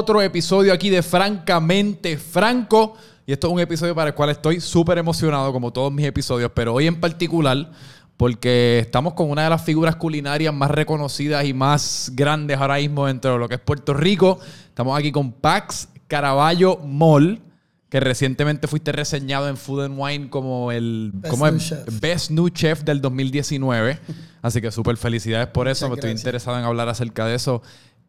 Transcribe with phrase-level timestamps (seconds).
[0.00, 2.94] otro episodio aquí de Francamente Franco.
[3.26, 6.50] Y esto es un episodio para el cual estoy súper emocionado, como todos mis episodios,
[6.54, 7.70] pero hoy en particular,
[8.16, 13.06] porque estamos con una de las figuras culinarias más reconocidas y más grandes ahora mismo
[13.06, 14.40] dentro de lo que es Puerto Rico.
[14.68, 17.42] Estamos aquí con Pax Caraballo Mall
[17.90, 22.00] que recientemente fuiste reseñado en Food and Wine como el Best como el New Chef.
[22.00, 23.98] Best New Chef del 2019.
[24.42, 25.86] Así que súper felicidades por eso.
[25.86, 27.62] Me Muchas estoy interesado en hablar acerca de eso.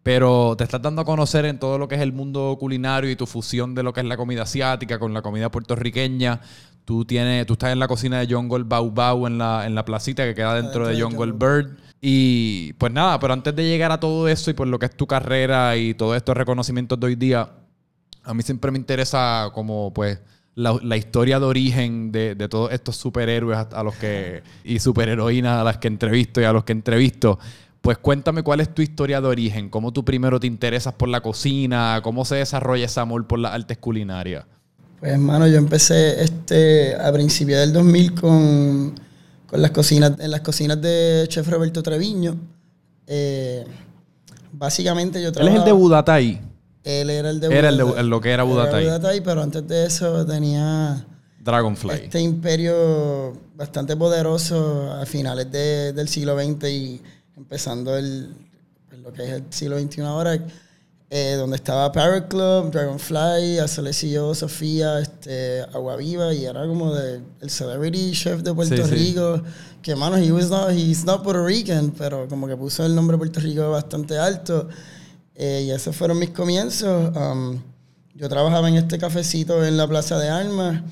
[0.04, 3.16] Pero te estás dando a conocer en todo lo que es el mundo culinario y
[3.16, 6.42] tu fusión de lo que es la comida asiática con la comida puertorriqueña.
[6.86, 9.86] Tú, tienes, tú estás en la cocina de Jungle Bau Bau en la, en la
[9.86, 11.78] placita que queda dentro de Jungle Bird.
[12.02, 14.98] Y pues nada, pero antes de llegar a todo eso y por lo que es
[14.98, 17.48] tu carrera y todos estos reconocimientos de hoy día,
[18.24, 20.20] a mí siempre me interesa como pues
[20.56, 25.60] la, la historia de origen de, de todos estos superhéroes a los que y superheroínas
[25.60, 27.38] a las que entrevisto y a los que entrevisto.
[27.82, 31.22] Pues cuéntame cuál es tu historia de origen, cómo tú primero te interesas por la
[31.22, 34.46] cocina, cómo se desarrolla ese amor por las artes culinarias.
[35.00, 38.94] Pues, hermano, yo empecé este, a principios del 2000 con,
[39.48, 42.36] con las cocinas, en las cocinas de Chef Roberto Treviño.
[43.08, 43.66] Eh,
[44.54, 45.60] básicamente yo Él es trabajaba...
[45.64, 46.42] el de Budatay.
[46.84, 48.06] Él era el de Era el de- Budatay.
[48.08, 48.84] lo que era Budatay.
[48.86, 51.04] Budatay, pero antes de eso tenía
[51.44, 51.94] Dragonfly.
[52.04, 57.02] este imperio bastante poderoso a finales de- del siglo XX y
[57.38, 58.34] empezando el,
[59.04, 60.40] lo que es el siglo XXI ahora,
[61.10, 67.22] eh, donde estaba Parrot Club, Dragonfly, Acelesio, Sofía, este, Agua Viva, y era como de,
[67.42, 68.96] el celebrity chef de Puerto Sí, sí.
[68.96, 69.42] Rico,
[69.82, 73.18] que mano, he was not, he's not Puerto Rican, pero como que puso el nombre
[73.18, 74.70] Puerto Rico bastante alto.
[75.36, 77.16] Eh, y esos fueron mis comienzos.
[77.16, 77.60] Um,
[78.14, 80.84] yo trabajaba en este cafecito en la Plaza de Armas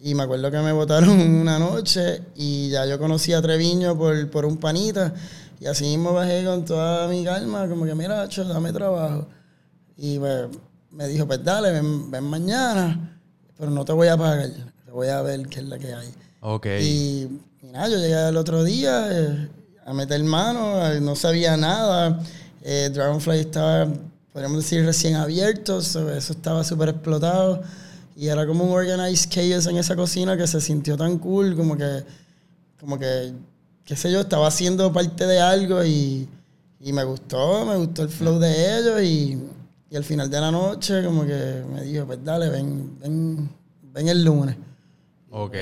[0.00, 1.10] y me acuerdo que me votaron
[1.40, 5.12] una noche y ya yo conocí a Treviño por, por un panita
[5.60, 9.26] y así mismo bajé con toda mi calma, como que mira, cho, dame trabajo.
[9.96, 10.48] Y pues,
[10.90, 13.18] me dijo, pues dale, ven, ven mañana,
[13.58, 14.50] pero no te voy a pagar,
[14.84, 16.14] te voy a ver qué es la que hay.
[16.40, 16.66] Ok.
[16.80, 19.48] Y, y nada, yo llegué el otro día eh,
[19.84, 22.20] a meter mano, eh, no sabía nada.
[22.62, 23.88] Eh, Dragonfly estaba,
[24.32, 27.62] podríamos decir, recién abierto, so eso estaba súper explotado.
[28.14, 31.76] Y era como un organized chaos en esa cocina que se sintió tan cool, como
[31.76, 32.04] que,
[32.78, 33.32] como que,
[33.88, 36.28] qué sé yo, estaba haciendo parte de algo y,
[36.80, 39.38] y me gustó, me gustó el flow de ellos y,
[39.90, 43.48] y al final de la noche como que me dijo, pues dale, ven, ven,
[43.94, 44.56] ven el lunes.
[45.30, 45.54] ok.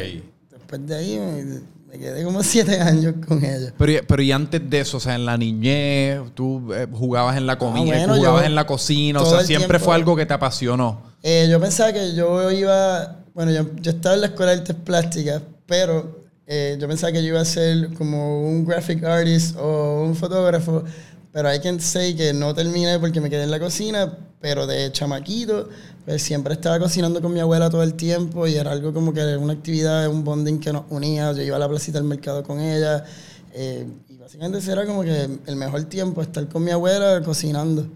[0.50, 1.60] Después de ahí me,
[1.92, 3.72] me quedé como siete años con ellos.
[3.78, 7.46] Pero, pero y antes de eso, o sea, en la niñez, tú eh, jugabas en
[7.46, 10.16] la comida, Ah, bueno, jugabas yo en la cocina, o sea, siempre tiempo- fue algo
[10.16, 11.00] que te apasionó.
[11.22, 14.76] Eh, yo pensaba que yo iba, bueno, yo, yo estaba en la escuela de artes
[14.84, 20.02] plásticas, pero eh, yo pensaba que yo iba a ser como un graphic artist o
[20.04, 20.84] un fotógrafo,
[21.32, 24.92] pero hay quien say que no terminé porque me quedé en la cocina, pero de
[24.92, 25.68] chamaquito,
[26.04, 29.36] pues siempre estaba cocinando con mi abuela todo el tiempo y era algo como que
[29.36, 32.60] una actividad, un bonding que nos unía, yo iba a la placita del mercado con
[32.60, 33.04] ella,
[33.52, 37.88] eh, y básicamente ese era como que el mejor tiempo, estar con mi abuela cocinando.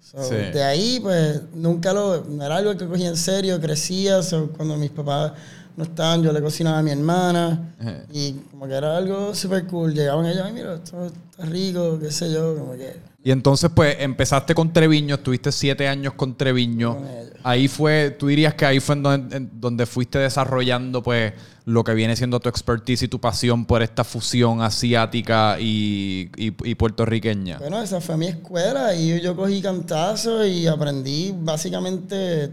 [0.00, 0.36] So, Sí.
[0.36, 2.24] De ahí, pues, nunca lo...
[2.24, 4.22] No era algo que cogía en serio, crecía.
[4.22, 5.32] so, cuando mis papás
[5.78, 7.72] no estaban, yo le cocinaba a mi hermana.
[7.80, 8.02] Ajá.
[8.12, 9.94] Y como que era algo súper cool.
[9.94, 12.96] Llegaban ellos, ay, mira, esto está rico, qué sé yo, como que...
[13.22, 16.94] Y entonces, pues, empezaste con Treviño, estuviste siete años con Treviño.
[16.96, 17.06] Con.
[17.42, 21.32] Ahí fue, tú dirías que ahí fue en donde, en donde fuiste desarrollando, pues,
[21.66, 26.54] lo que viene siendo tu expertise y tu pasión por esta fusión asiática y, y-
[26.70, 27.58] y puertorriqueña.
[27.58, 32.50] Bueno, esa fue mi escuela y yo cogí cantazos y aprendí básicamente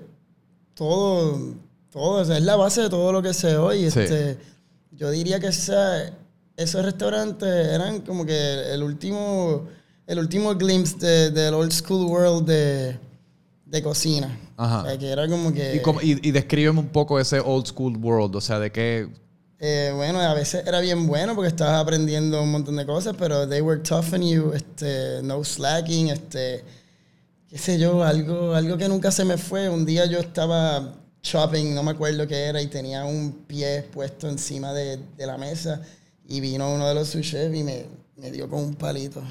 [0.73, 1.39] todo,
[1.95, 3.89] todo, esa es la base de todo lo que sé hoy.
[3.89, 4.01] Sí.
[4.01, 4.37] Este,
[4.91, 6.11] yo diría que esa-
[6.57, 9.63] esos restaurantes eran como que el último,
[10.05, 12.97] el último glimpse de- del old school world de,
[13.65, 14.37] de cocina.
[14.57, 14.81] Ajá.
[14.83, 15.75] O sea, que era como que...
[15.77, 19.07] Y, como- y, y descríbeme un poco ese old school world, o sea, de qué...
[19.59, 23.47] Eh, bueno, a veces era bien bueno porque estabas aprendiendo un montón de cosas, pero
[23.47, 26.63] they were tough on you, este, no slacking, este,
[27.49, 29.69] qué sé yo, algo, algo que nunca se me fue.
[29.69, 30.93] Un día yo estaba
[31.25, 35.37] shopping, no me acuerdo qué era, y tenía un pie puesto encima de, de la
[35.37, 35.81] mesa
[36.27, 37.85] y vino uno de los sous chefs y me,
[38.17, 39.21] me dio con un palito.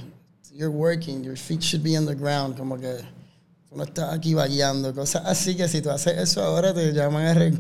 [0.53, 2.97] You're working, your feet should be on the ground, como que
[3.69, 7.27] tú no estás aquí vagueando, cosas así que si tú haces eso ahora te llaman
[7.27, 7.59] a, re-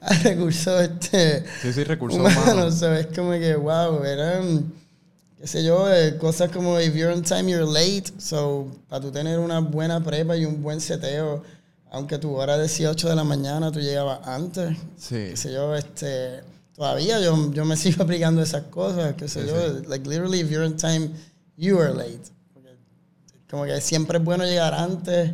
[0.00, 2.74] a recursos este, Sí, sí, recursos humanos, humanos.
[2.78, 3.06] ¿sabes?
[3.14, 4.72] Como que, wow, eran,
[5.40, 8.12] qué sé yo, eh, cosas como if you're on time, you're late.
[8.18, 11.42] So, para tú tener una buena prepa y un buen seteo,
[11.90, 15.16] aunque tu hora de 18 de la mañana tú llegabas antes, Sí.
[15.30, 16.42] qué sé yo, este,
[16.74, 20.50] todavía yo, yo me sigo aplicando esas cosas, qué sé Sí, yo, like literally if
[20.50, 21.10] you're on time,
[21.56, 22.20] you are late.
[22.54, 22.76] Porque
[23.50, 25.32] como que siempre es bueno llegar antes.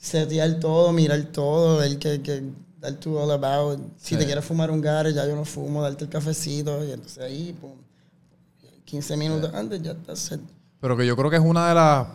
[0.00, 2.44] setear todo, mirar todo, ver que, que
[2.80, 3.80] dar tu all about.
[3.96, 7.18] Si te quieres fumar un gare, ya yo no fumo, darte el cafecito, y entonces
[7.18, 7.72] ahí, pum,
[8.84, 10.38] 15 minutos antes ya estás
[10.80, 12.06] Pero que yo creo que es una de las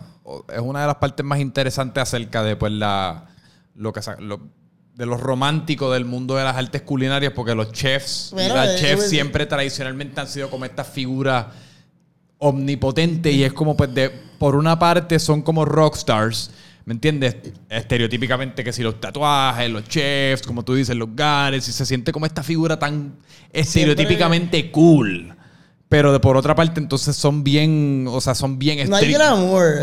[0.48, 3.28] es una de las partes más interesantes acerca de pues la
[3.74, 4.00] lo que
[4.94, 8.76] de los románticos del mundo de las artes culinarias, porque los chefs y las eh,
[8.78, 11.50] chefs siempre tradicionalmente han sido como esta figura
[12.38, 16.50] omnipotente y es como pues de por una parte son como rockstars
[16.84, 17.36] ¿Me entiendes?
[17.70, 22.12] Estereotípicamente que si los tatuajes, los chefs, como tú dices, los gares, y se siente
[22.12, 23.16] como esta figura tan
[23.50, 25.34] estereotípicamente cool.
[25.88, 29.76] Pero de por otra parte, entonces son bien, o sea, son bien No hay glamour,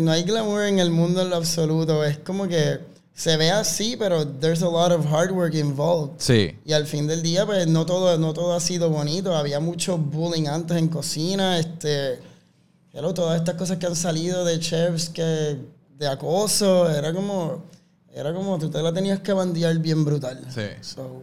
[0.00, 2.02] no hay glamour en el mundo en lo absoluto.
[2.02, 2.78] Es como que
[3.18, 6.20] se ve así, pero there's a lot of hard work involved.
[6.20, 6.56] Sí.
[6.64, 9.34] Y al fin del día, pues no todo, no todo ha sido bonito.
[9.34, 12.20] Había mucho bullying antes en cocina, este.
[12.92, 15.58] Pero todas estas cosas que han salido de chefs que
[15.98, 17.64] de acoso, era como,
[18.14, 20.40] era como tú te la tenías que bandear bien brutal.
[20.54, 20.68] Sí.
[20.80, 21.22] So,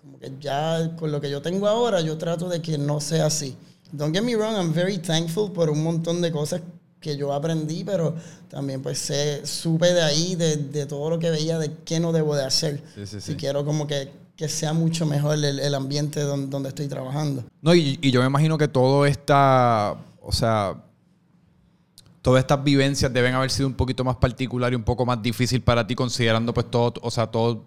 [0.00, 3.26] como que ya con lo que yo tengo ahora, yo trato de que no sea
[3.26, 3.56] así.
[3.92, 6.60] Don't get me wrong, I'm very thankful por un montón de cosas
[7.00, 8.14] que yo aprendí, pero
[8.48, 12.12] también pues sé, supe de ahí, de, de todo lo que veía, de qué no
[12.12, 12.82] debo de hacer.
[12.94, 13.32] Sí, sí, sí.
[13.32, 17.44] Si quiero como que, que sea mucho mejor el, el ambiente donde, donde, estoy trabajando.
[17.62, 20.82] No, y, y yo me imagino que todo está, o sea,
[22.22, 25.62] todas estas vivencias deben haber sido un poquito más particular y un poco más difícil
[25.62, 27.64] para ti, considerando pues todo, o sea, todo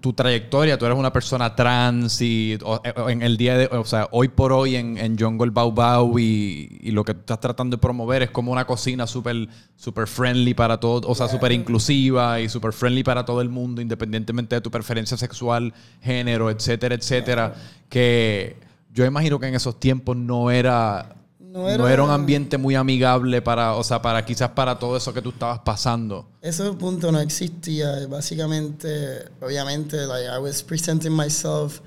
[0.00, 0.78] tu, trayectoria.
[0.78, 4.52] Tú eres una persona trans y eh, en el día de, o sea, hoy por
[4.52, 8.30] hoy en, en Jungle Bau Bau y, lo que tú estás tratando de promover es
[8.30, 13.02] como una cocina súper super friendly para todo, o sea, súper inclusiva y súper friendly
[13.02, 17.54] para todo el mundo, independientemente de tu preferencia sexual, género, etcétera, etcétera.
[17.88, 18.56] Que
[18.92, 21.16] yo imagino que en esos tiempos no era
[21.54, 25.22] no era, un ambiente muy amigable para, o sea, para quizás para todo eso que
[25.22, 26.26] tú estabas pasando.
[26.40, 28.06] Ese punto no existía.
[28.08, 31.80] Básicamente, obviamente, like I was presenting myself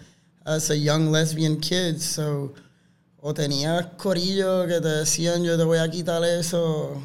[0.45, 2.53] as a young lesbian kid, so
[3.19, 7.01] o tenías corillo que te decían yo te voy a quitar eso,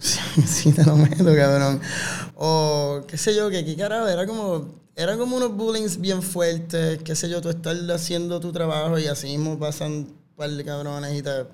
[0.00, 1.82] sí te lo meto, cabrón.
[2.36, 7.02] O qué sé yo, que qué carajo, era como era como unos bullying bien fuertes,
[7.02, 10.64] qué sé yo, tú estás haciendo tu trabajo y así mismo pasan un par de
[10.64, 11.44] cabrones y te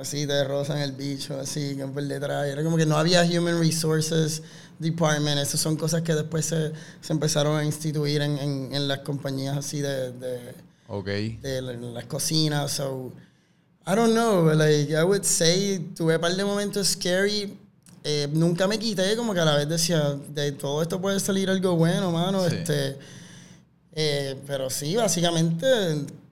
[0.00, 2.46] así te rozan el bicho, así, que por detrás.
[2.46, 4.42] Era como que no había Human Resources
[4.78, 5.38] Department.
[5.38, 9.56] Esas son cosas que después se, se empezaron a instituir en, en, en, las compañías
[9.56, 10.54] así de, de,
[10.88, 11.36] okay.
[11.42, 12.72] de, las cocinas.
[12.72, 13.12] So,
[13.86, 17.56] I don't know, like, I would say, tuve un par de momentos scary.
[18.02, 21.50] Eh, nunca me quité, como que a la vez decía, de todo esto puede salir
[21.50, 22.46] algo bueno, mano.
[22.46, 22.96] Este,
[23.92, 25.66] eh, pero sí, básicamente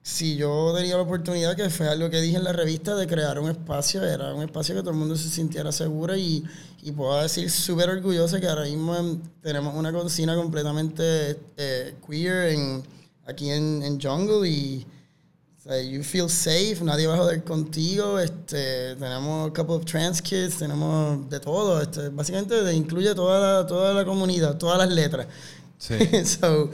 [0.01, 3.39] si yo tenía la oportunidad, que fue algo que dije en la revista, de crear
[3.39, 6.43] un espacio, era un espacio que todo el mundo se sintiera seguro y,
[6.81, 8.95] y puedo decir súper orgulloso que ahora mismo
[9.41, 12.83] tenemos una cocina completamente eh, queer en,
[13.27, 14.85] aquí en, en Jungle y
[15.77, 20.57] you feel safe, nadie va a joder contigo, este, tenemos a couple of trans kids,
[20.57, 25.27] tenemos de todo, este, básicamente incluye toda la, toda la comunidad, todas las letras.
[25.77, 25.95] Sí.
[26.25, 26.71] so,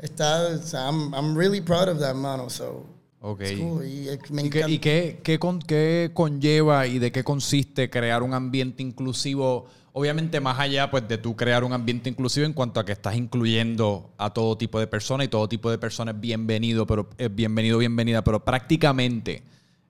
[0.00, 2.48] está, I'm, I'm, really proud of that, mano.
[2.48, 2.86] So,
[3.20, 3.54] okay.
[3.54, 8.34] Y, ¿Y, qué, y qué, qué, con, qué, conlleva y de qué consiste crear un
[8.34, 9.66] ambiente inclusivo?
[9.92, 13.16] Obviamente más allá pues, de tú crear un ambiente inclusivo en cuanto a que estás
[13.16, 17.78] incluyendo a todo tipo de personas y todo tipo de personas bienvenido, pero es bienvenido,
[17.78, 19.42] bienvenida, pero prácticamente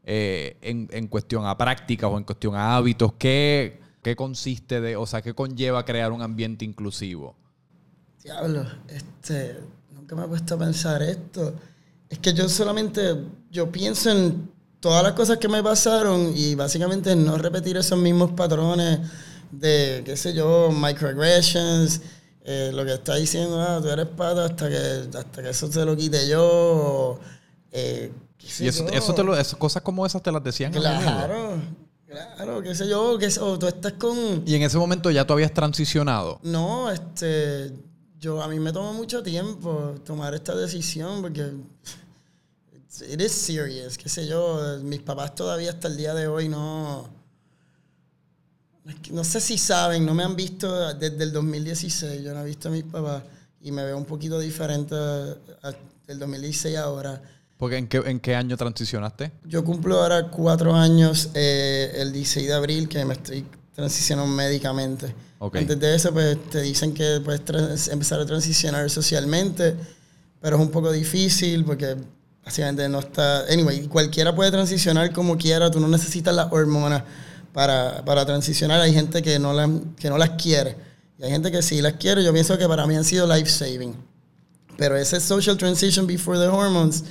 [0.04, 4.94] eh, en, en, cuestión a prácticas o en cuestión a hábitos, ¿qué, ¿qué consiste de,
[4.94, 7.34] o sea, qué conlleva crear un ambiente inclusivo?
[8.22, 9.56] Diablo, este,
[10.06, 11.54] que me he puesto a pensar esto.
[12.08, 13.16] Es que yo solamente,
[13.50, 18.32] yo pienso en todas las cosas que me pasaron y básicamente no repetir esos mismos
[18.32, 19.00] patrones
[19.50, 22.00] de, qué sé yo, microaggressions,
[22.44, 25.84] eh, lo que está diciendo, ah, tú eres pata hasta que, hasta que eso se
[25.84, 27.18] lo quite yo.
[27.72, 28.12] Eh,
[28.60, 30.72] y eso, eso te lo, cosas como esas te las decían.
[30.72, 31.60] Claro,
[32.06, 34.44] claro, qué sé yo, que o tú estás con...
[34.46, 36.38] Y en ese momento ya tú habías transicionado.
[36.44, 37.72] No, este,
[38.26, 41.42] yo, a mí me tomó mucho tiempo tomar esta decisión porque
[43.08, 47.08] it is serious, qué sé yo, mis papás todavía hasta el día de hoy no,
[49.12, 52.68] no sé si saben, no me han visto desde el 2016, yo no he visto
[52.68, 53.22] a mis papás
[53.60, 57.22] y me veo un poquito diferente del 2016 ahora.
[57.56, 59.30] Porque ¿en qué, ¿en qué año transicionaste?
[59.44, 65.14] Yo cumplo ahora cuatro años eh, el 16 de abril que me estoy transicionando médicamente.
[65.38, 69.76] Antes de eso, pues te dicen que puedes empezar a transicionar socialmente,
[70.40, 71.94] pero es un poco difícil porque
[72.42, 73.44] básicamente no está.
[73.52, 77.02] Anyway, cualquiera puede transicionar como quiera, tú no necesitas las hormonas
[77.52, 78.80] para, para transicionar.
[78.80, 79.68] Hay gente que no, las,
[79.98, 80.76] que no las quiere
[81.18, 82.24] Y hay gente que sí las quiere.
[82.24, 83.94] Yo pienso que para mí han sido life saving.
[84.78, 87.04] Pero ese social transition before the hormones,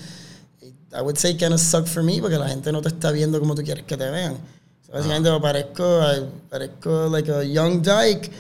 [0.91, 3.39] I would say kind of suck for me porque la gente no te está viendo
[3.39, 4.38] como tú quieres que te vean.
[4.92, 5.39] Básicamente Ah.
[5.42, 6.01] parezco,
[6.50, 8.32] parezco like a young dyke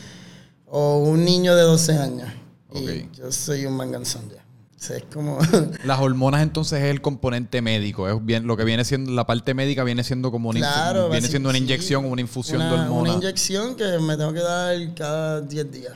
[0.67, 2.29] o un niño de 12 años.
[2.73, 4.43] Y yo soy un manganzón ya.
[4.75, 5.39] O sea, es como...
[5.85, 8.07] Las hormonas entonces es el componente médico.
[8.09, 11.27] Es bien, lo que viene siendo, la parte médica viene siendo como una, Claro, viene
[11.27, 13.15] siendo una inyección, una infusión de hormonas.
[13.15, 15.93] Una inyección que me tengo que dar cada 10 días.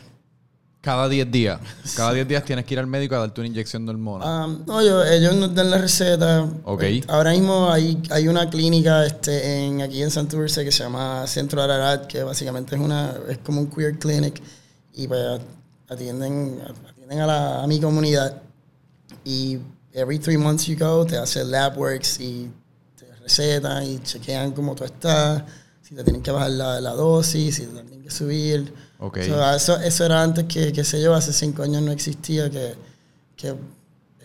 [0.81, 1.59] Cada 10 días.
[1.95, 4.47] Cada 10 días tienes que ir al médico a darte una inyección de hormonas.
[4.47, 6.47] Um, no, yo- ellos nos dan la receta.
[6.63, 6.83] Ok.
[6.83, 11.27] Eh, Ahora mismo hay, hay una clínica este, en, aquí en Santurce que se llama
[11.27, 14.41] Centro Ararat, que básicamente es, una, es como un queer clinic.
[14.93, 15.41] Y pues
[15.89, 18.41] atienden, atienden a, la, a mi comunidad.
[19.25, 19.57] Y
[19.93, 22.49] every three months you go, te hace lab works y
[22.97, 25.43] te recetan y chequean cómo tú estás,
[25.81, 28.73] si te tienen que bajar la, la dosis, si te tienen que subir.
[28.99, 29.19] Ok.
[29.25, 32.75] So, eso, eso era antes que, qué sé yo, hace cinco años no existía, que,
[33.35, 33.55] que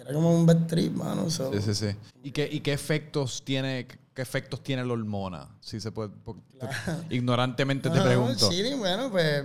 [0.01, 1.31] era como un bad trip, mano.
[1.31, 1.97] So, Sí, sí, sí.
[2.23, 5.49] ¿Y qué, y qué efectos tiene qué efectos tiene la hormona?
[5.61, 6.67] Si se puede, po- te-
[7.15, 8.49] ignorantemente te Ah, pregunto.
[8.51, 9.45] chilling, bueno, pues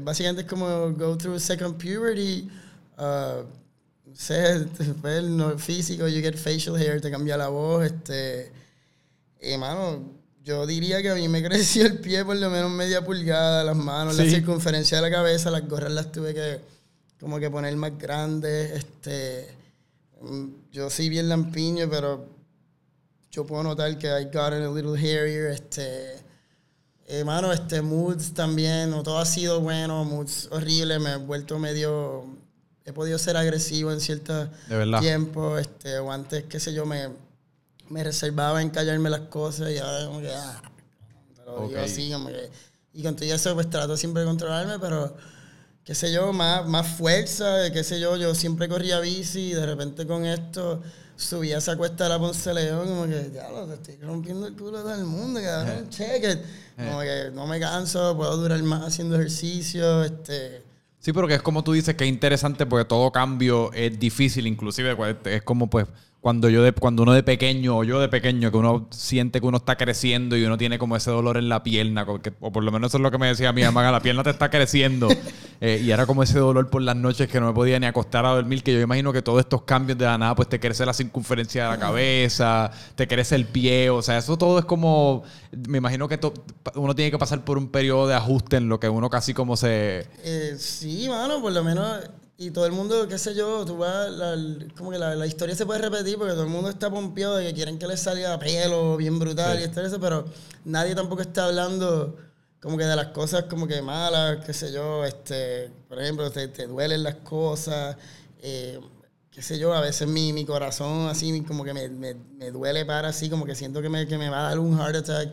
[0.00, 2.48] básicamente es como go through second puberty.
[2.98, 3.44] Uh,
[4.06, 7.84] no sé, después el no- físico, you get facial hair, te cambia la voz.
[7.84, 8.50] Este,
[9.40, 10.02] y mano,
[10.48, 13.76] yo diría que a mí me creció el pie por lo menos media pulgada, las
[13.76, 14.30] manos, la Sí.
[14.30, 16.60] circunferencia de la cabeza, las gorras las tuve que
[17.20, 18.70] como que poner más grandes.
[18.72, 19.48] Este,
[20.22, 22.26] mm, yo soy bien lampiño, pero
[23.30, 25.50] yo puedo notar que I gotten a little hairier.
[25.52, 26.16] Este,
[27.10, 32.26] Hermano, este, moods también, no todo ha sido bueno, moods horribles, me he vuelto medio,
[32.84, 34.48] he podido ser agresivo en ciertos
[35.00, 37.08] tiempos, este, o antes, qué sé yo, me,
[37.90, 40.62] me reservaba en callarme las cosas y ahora como que, ah,
[41.34, 42.50] te lo digo así, como que,
[42.92, 45.16] y con todo eso pues trato siempre de controlarme, pero,
[45.84, 49.66] qué sé yo, más, más fuerza, qué sé yo, yo siempre corría bici y de
[49.66, 50.82] repente con esto
[51.16, 54.54] subí a esa cuesta de la Ponce León, como que, diablo, te estoy rompiendo el
[54.54, 56.38] culo a todo el mundo, cabrón, check it.
[56.76, 60.62] Como que no me canso, puedo durar más haciendo ejercicio, este...
[61.00, 64.46] Sí, pero que es como tú dices, que es interesante porque todo cambio es difícil,
[64.46, 65.86] inclusive pues, es como pues
[66.20, 69.46] cuando yo de, cuando uno de pequeño o yo de pequeño que uno siente que
[69.46, 72.04] uno está creciendo y uno tiene como ese dolor en la pierna,
[72.40, 74.30] o por lo menos eso es lo que me decía mi mamá, la pierna te
[74.30, 75.08] está creciendo
[75.60, 78.24] Eh, y era como ese dolor por las noches que no me podía ni acostar
[78.24, 80.86] a dormir, que yo imagino que todos estos cambios de la nada pues te crece
[80.86, 85.24] la circunferencia de la cabeza, te crece el pie, o sea, eso todo es como,
[85.66, 86.32] me imagino que to-
[86.76, 89.56] uno tiene que pasar por un periodo de ajuste en lo que uno casi como
[89.56, 90.06] se...
[90.22, 92.08] Eh, sí, mano, por lo menos.
[92.40, 94.36] Y todo el mundo, qué sé yo, tú vas, la-
[94.76, 97.48] como que la, la historia se puede repetir porque todo el mundo está pompeado de
[97.48, 99.62] que quieren que les salga pelo bien brutal Sí.
[99.62, 100.24] y esto y eso, pero
[100.64, 102.16] nadie tampoco está hablando
[102.60, 106.46] como que de las cosas como que malas, qué sé yo, este, por ejemplo, te,
[106.46, 107.96] te duelen las cosas,
[108.40, 108.78] eh,
[109.32, 112.84] qué sé yo, a veces mi, mi corazón así como que me, me, me duele
[112.86, 115.32] para así, como que siento que me, que me va a dar un heart attack.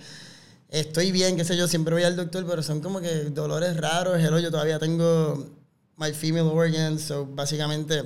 [0.70, 4.18] Estoy bien, qué sé yo, siempre voy al doctor, pero son como que dolores raros.
[4.20, 5.48] Hello, yo todavía tengo
[5.98, 8.04] my female organs, so básicamente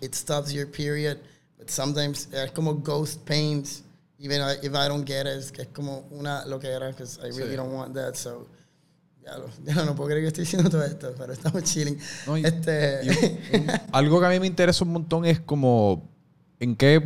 [0.00, 1.18] it stops your period,
[1.58, 3.82] but sometimes es como ghost pains,
[4.18, 7.28] even if I don't get it, es es como una lo que era, because I
[7.28, 7.56] really Sí.
[7.56, 8.46] don't want that, so
[9.22, 11.98] ya, lo, ya no puedo creer que estoy diciendo todo esto, pero estamos chilling.
[12.26, 13.00] No, este,
[13.92, 16.08] algo que a mí me interesa un montón es como
[16.60, 17.00] en qué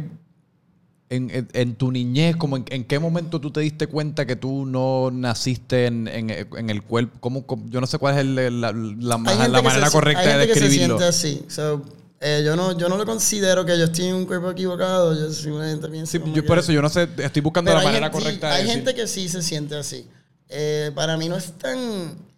[1.10, 4.36] en, en- en tu niñez, como en, en qué momento tú te diste cuenta que
[4.36, 8.72] tú no naciste en, el cuerpo, ¿Cómo, cómo- yo no sé cuál es el- la,
[8.72, 10.98] la- la gente manera se- correcta hay de gente que se describirlo.
[10.98, 11.44] siente así.
[11.48, 11.82] So,
[12.20, 15.14] eh, yo, no, yo no lo considero que yo estoy en un cuerpo equivocado.
[15.18, 16.12] Yo simplemente pienso.
[16.12, 18.18] Sí, como yo que- por eso yo no sé, estoy buscando Pero la manera gente-
[18.18, 18.74] sí, correcta de Hay decir.
[18.76, 20.06] gente que sí se siente así.
[20.48, 22.28] Eh, para mí no es tan.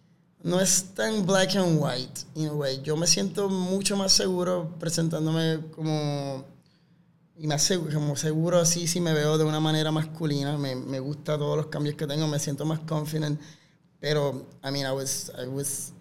[0.43, 2.81] No es tan black and white, in a way.
[2.83, 6.43] Yo me siento mucho más seguro presentándome como.
[7.41, 10.57] Y más seguro, como seguro así, si me veo de una manera masculina.
[10.59, 13.41] Me, me gusta todos los cambios que tengo, me siento más confident.
[13.99, 15.31] Pero, I mean, I was.
[15.35, 15.93] I was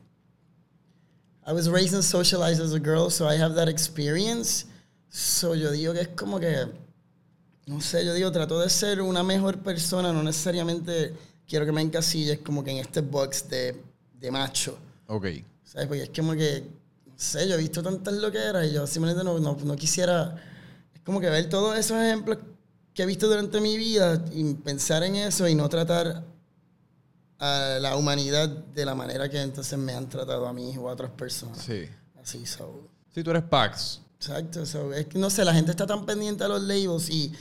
[1.46, 4.66] I was raised and socialized as a girl, so I have that experience.
[5.08, 6.66] So yo digo que es como que,
[7.66, 11.14] no sé, yo digo, trato de ser una mejor persona, no necesariamente
[11.48, 13.82] quiero que me encasilles como que en este box de,
[14.20, 14.78] de macho.
[15.06, 15.26] Ok.
[15.64, 15.88] ¿Sabes?
[15.88, 16.62] Porque es como que,
[17.06, 20.36] no sé, yo he visto tantas loqueras y yo simplemente no, no, no quisiera,
[21.00, 22.38] es como que ver todos esos ejemplos
[22.92, 26.24] que he visto durante mi vida y pensar en eso y no tratar
[27.38, 30.92] a la humanidad de la manera que entonces me han tratado a mí o a
[30.92, 31.58] otras personas.
[31.58, 31.86] Sí.
[32.22, 32.88] Así, so.
[33.14, 34.02] Sí, tú eres Pax.
[34.16, 37.32] Exacto, so, es que no sé, la gente está tan pendiente a los labels y,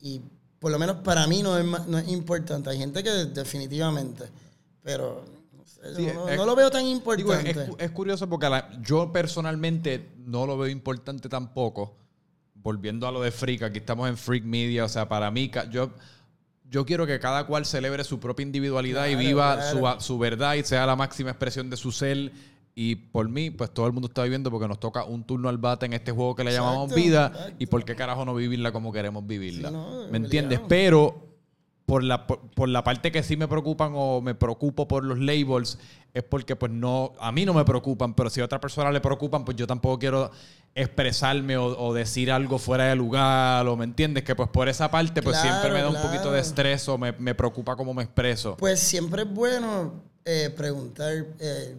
[0.00, 0.20] y
[0.60, 2.70] por lo menos para mí no es, no es importante.
[2.70, 4.28] Hay gente que definitivamente,
[4.84, 5.24] pero
[5.56, 7.70] no sé, Sí, no, lo veo tan importante.
[7.78, 8.48] es, curioso porque
[8.82, 11.96] yo personalmente no lo veo importante tampoco.
[12.62, 14.84] Volviendo a lo de Freak, aquí estamos en Freak Media.
[14.84, 15.92] O sea, para mí, yo,
[16.70, 20.64] yo quiero que cada cual celebre su propia individualidad y viva su, su verdad y
[20.64, 22.32] sea la máxima expresión de su ser
[22.80, 25.58] y por mí, pues todo el mundo está viviendo porque nos toca un turno al
[25.58, 27.50] bate en este juego que le llamamos vida.
[27.58, 29.72] Y por qué carajo no vivirla como queremos vivirla.
[30.12, 30.60] ¿Me entiendes?
[30.68, 31.27] Pero
[31.88, 35.78] por la, por, la parte que sí me preocupan o me preocupo por los labels,
[36.12, 39.00] es porque pues no, a mí no me preocupan, pero si a otra persona le
[39.00, 40.30] preocupan, pues yo tampoco quiero
[40.74, 45.22] expresarme o, decir algo fuera de lugar, o me entiendes, que pues por esa parte
[45.22, 48.58] pues siempre me da un poquito de estrés o me, preocupa cómo me expreso.
[48.58, 49.94] Pues siempre es bueno
[50.26, 51.74] eh, preguntar, eh,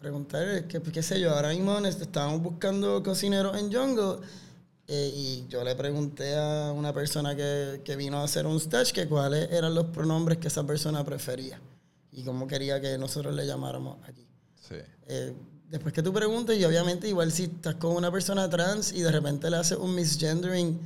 [0.00, 4.16] preguntar, que, qué sé yo, ahora mismo estábamos buscando cocineros en Jungle
[4.86, 8.92] eh, y yo le pregunté a una persona que, que, vino a hacer un stage
[8.92, 11.58] que cuáles eran los pronombres que esa persona prefería
[12.12, 14.26] y cómo quería que nosotros le llamáramos aquí.
[14.60, 14.76] Sí.
[15.08, 15.32] Eh,
[15.70, 19.10] después que tú preguntes, y obviamente igual si estás con una persona trans y de
[19.10, 20.78] repente le haces un misgendering,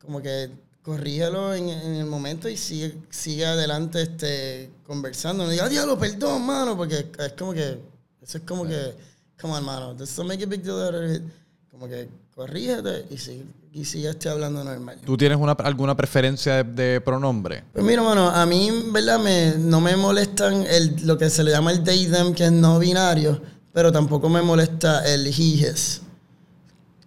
[0.00, 0.50] como que
[0.82, 5.44] corrígelo en, en, el momento y sigue, sigue adelante este, conversando.
[5.44, 7.78] No diga, diablo, perdón, mano, porque es como que
[8.20, 8.94] eso es como que,
[9.40, 11.22] come on, mano, this make a big deal out of it.
[11.70, 14.96] Como que corrígete y sigue, y sigue este hablando normal.
[15.04, 17.64] ¿Tú tienes una, alguna preferencia de, pronombre?
[17.72, 19.18] Pues mira, mano, a mí, ¿verdad?
[19.18, 22.52] Me, no me molestan el, lo que se le llama el they, them, que es
[22.52, 23.42] no binario,
[23.72, 26.02] pero tampoco me molesta el he, his.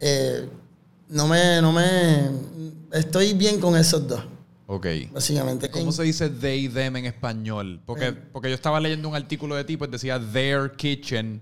[0.02, 0.50] Eh,
[1.08, 2.30] no me, no me,
[2.92, 4.22] estoy bien con esos dos.
[4.68, 4.86] Ok.
[5.14, 5.72] Básicamente.
[5.72, 7.80] ¿Cómo se dice they, them en español?
[7.86, 8.18] Porque, eh.
[8.34, 11.42] porque yo estaba leyendo un artículo de ti, pues decía their kitchen.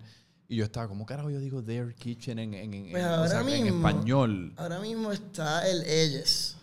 [0.49, 4.51] Y yo estaba, ¿cómo carajo yo digo their kitchen en, en, pues español?
[4.57, 6.57] Ahora mismo está el ellos.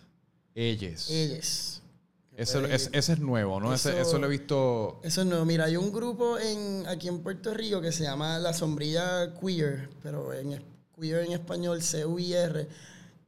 [0.53, 1.09] Ellos.
[1.09, 1.81] Ellos.
[2.35, 3.73] Eso, es, ese es nuevo, ¿no?
[3.73, 4.99] Eso, eso, lo he visto.
[5.03, 5.45] Eso es nuevo.
[5.45, 9.89] Mira, hay un grupo en, aquí en Puerto Rico que se llama La Sombrilla Queer,
[10.03, 10.61] pero en
[10.99, 12.67] queer en español, C-U-I-R,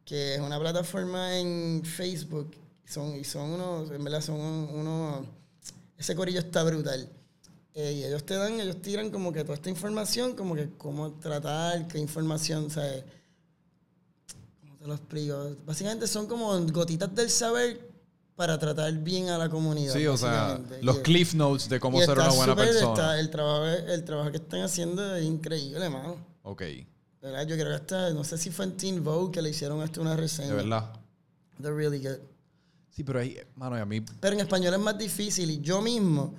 [0.04, 2.52] que es una plataforma en Facebook
[2.90, 5.26] son, y son unos, en verdad, son unos,
[5.98, 7.08] ese corillo está brutal.
[7.76, 11.12] Eh, y ellos te dan, ellos tiran como que toda esta información, como que cómo
[11.14, 13.04] tratar, qué información, ¿sabes?
[14.62, 15.56] ¿Cómo te lo explico?
[15.66, 17.90] Básicamente son como gotitas del saber
[18.36, 19.94] para tratar bien a la comunidad.
[19.94, 23.20] Sí, o sea, los cliff notes de cómo ser una buena persona.
[23.20, 26.18] el, trabajo, el trabajo que están haciendo es increíble, mano.
[26.44, 26.64] Ok.
[27.22, 27.46] ¿verdad?
[27.46, 30.02] Yo creo que hasta, no sé si fue en Teen Vogue que le hicieron hasta
[30.02, 30.50] una reseña.
[30.50, 30.94] De verdad.
[31.62, 32.20] They're really good.
[32.90, 34.02] Sí, pero ahí, mano, a mí.
[34.02, 36.34] Pero en español es más difícil y yo mismo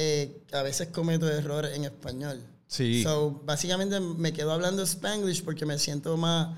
[0.00, 2.40] eh, a veces cometo errores en español.
[2.68, 3.02] Sí.
[3.02, 6.56] So, básicamente me quedo hablando spanglish porque me siento más,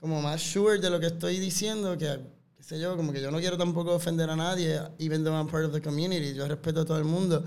[0.00, 2.18] como más sure de lo que estoy diciendo que,
[2.56, 5.46] qué sé yo, como que yo no quiero tampoco ofender a nadie, even though I'm
[5.46, 6.34] part of the community.
[6.34, 7.44] Yo respeto a todo el mundo.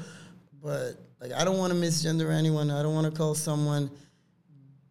[0.62, 2.72] But, like, I don't want to misgender anyone.
[2.72, 3.92] I don't want to call someone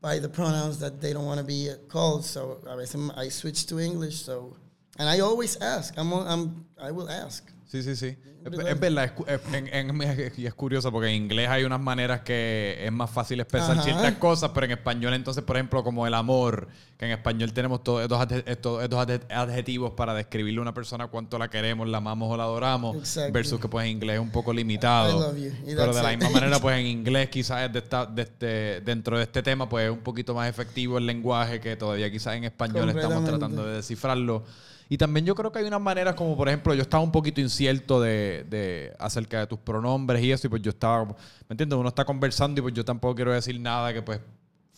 [0.02, 2.26] by the pronouns that they don't want to be called.
[2.26, 4.54] So, a veces I switch to English, so...
[4.98, 5.94] And I always ask.
[5.96, 7.50] I'm, I'm, I will ask.
[7.68, 8.16] Sí, sí, sí.
[8.44, 13.10] Es, verdad, es, y es curioso porque en inglés hay unas maneras que es más
[13.10, 17.10] fácil expresar ciertas cosas, pero en español entonces, por ejemplo, como el amor, que en
[17.10, 18.02] español tenemos todos
[18.46, 22.44] estos, estos, adjetivos para describirle a una persona cuánto la queremos, la amamos o la
[22.44, 22.96] adoramos,
[23.32, 25.34] versus que pues en inglés es un poco limitado.
[25.66, 27.82] Pero de la misma manera, pues en inglés quizás de
[28.22, 32.10] este, dentro de este tema, pues es un poquito más efectivo el lenguaje que todavía
[32.10, 34.44] quizás en español estamos tratando de descifrarlo.
[34.88, 37.40] Y también yo creo que hay unas maneras como, por ejemplo, yo estaba un poquito
[37.40, 41.14] incierto de, de acerca de tus pronombres y eso, y pues yo estaba, ¿me
[41.50, 41.78] entiendes?
[41.78, 44.20] Uno está conversando y pues yo tampoco quiero decir nada que pues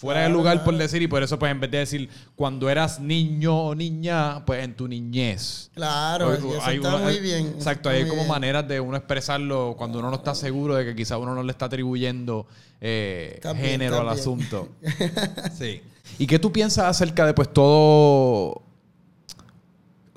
[0.01, 3.01] fuera de lugar por decir y por eso pues en vez de decir cuando eras
[3.01, 5.71] niño o niña, pues en tu niñez.
[5.75, 7.49] Claro, eso está muy bien.
[7.49, 11.19] Exacto, hay como maneras de uno expresarlo cuando uno no está seguro de que quizá
[11.19, 12.47] uno no le está atribuyendo
[12.81, 14.71] eh, género al asunto.
[15.59, 15.83] sí.
[16.19, 18.63] ¿Y qué tú piensas acerca de pues todo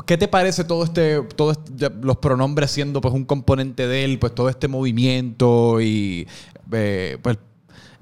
[0.06, 1.58] ¿Qué te parece todo este, todos
[2.02, 6.28] los pronombres siendo pues un componente de él, pues todo este movimiento y
[6.72, 7.38] eh, pues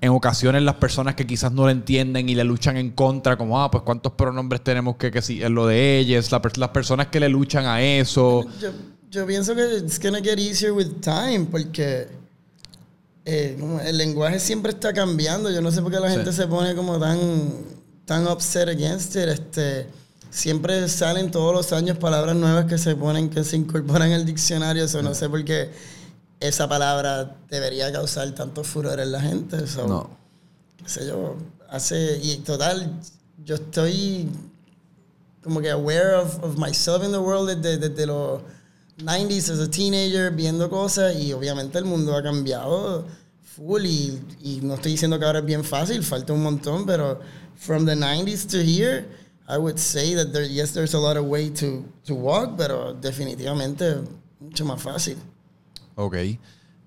[0.02, 3.62] en ocasiones las personas que quizás no lo entienden y le luchan en contra, como,
[3.62, 7.20] ah, pues cuántos pronombres tenemos que, que sí, en lo de ellas, las personas que
[7.20, 8.46] le luchan a eso.
[9.12, 12.08] Yo, pienso que it's gonna get easier with time, porque
[13.26, 15.52] eh, el lenguaje siempre está cambiando.
[15.52, 17.20] Yo no sé por qué la gente se pone como tan,
[18.06, 19.28] tan upset against it.
[19.28, 19.88] Este,
[20.32, 24.86] siempre salen todos los años palabras nuevas que se ponen, que se incorporan al diccionario.
[24.86, 25.70] Eso no sé por qué
[26.40, 29.58] esa palabra debería causar tanto furor en la gente.
[29.88, 30.10] no.
[30.78, 31.36] Qué sé yo.
[31.70, 33.00] Hace, y total,
[33.46, 34.28] yo estoy
[35.44, 38.42] como que aware of, of myself in the world desde, desde los
[38.98, 43.06] 90s as a teenager, viendo cosas y obviamente el mundo ha cambiado
[43.56, 47.20] full y, y no estoy diciendo que ahora es bien fácil, falta un montón, pero
[47.56, 49.06] from the 90s to here,
[49.52, 52.94] I would say that there, yes, there's a lot of way to, to walk, pero
[52.94, 54.02] definitivamente
[54.40, 55.18] mucho más fácil.
[55.96, 56.40] Ok.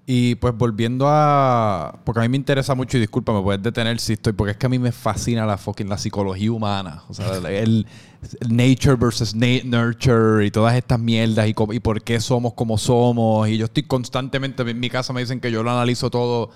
[0.06, 1.98] Y pues volviendo a.
[2.04, 4.34] Porque a mí me interesa mucho, y disculpa, me puedes detener si estoy.
[4.34, 7.02] Porque es que a mí me fascina la fucking la psicología humana.
[7.08, 7.86] O sea, el,
[8.48, 13.48] nature versus nurture y todas estas mierdas y, y, por qué somos como somos.
[13.48, 14.62] Y yo estoy constantemente.
[14.62, 16.50] En mi casa me dicen que yo lo analizo todo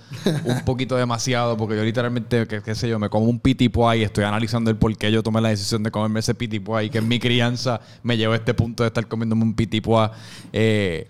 [0.45, 1.57] un poquito demasiado.
[1.57, 4.95] Porque yo literalmente, qué, sé yo, me como un pitipuay y estoy analizando el por
[4.99, 6.91] qué yo tomé la decisión de comerme ese pitipuay.
[6.91, 10.11] Que en mi crianza me llevó a este punto de estar comiéndome un pitipuay.
[10.53, 11.09] Eh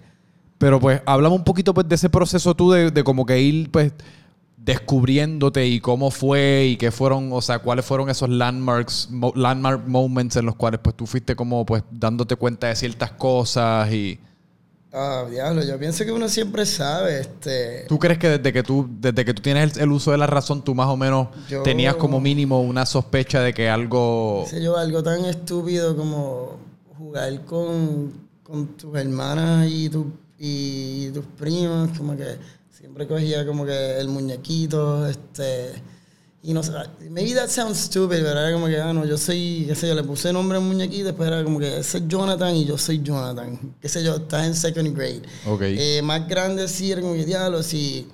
[0.59, 3.71] pero pues hablamos un poquito pues de ese proceso tú de, de como que ir
[3.71, 3.92] pues
[4.68, 10.37] descubriéndote y cómo fue y qué fueron, o sea, cuáles fueron esos landmarks, landmark moments
[10.37, 14.21] en los cuales pues tú fuiste como pues dándote cuenta de ciertas cosas y...
[14.92, 17.87] Ah, diablo, yo pienso que uno siempre sabe, este...
[17.88, 20.62] ¿Tú crees que desde que tú, desde que tú tienes el, uso de la razón,
[20.62, 21.29] tú más o menos
[21.64, 24.44] tenías como mínimo una sospecha de que algo...
[24.47, 26.59] Sé yo, algo tan estúpido como
[26.99, 30.05] jugar con, con tus hermanas y tus
[30.38, 32.38] y tus primos, como que
[32.70, 35.83] siempre cogía como que el muñequito, este,
[36.42, 36.72] y no sé,
[37.11, 39.94] maybe that sounds stupid, pero era como que, ah, no, yo soy, qué sé yo,
[39.94, 43.03] le puse nombre al muñequito, después era como que ese es Jonathan y yo soy
[43.03, 45.22] Jonathan, qué sé yo, estás en second grade.
[45.46, 45.77] Okay.
[45.79, 48.07] Eh, más grande sí, era como que, diablo, si,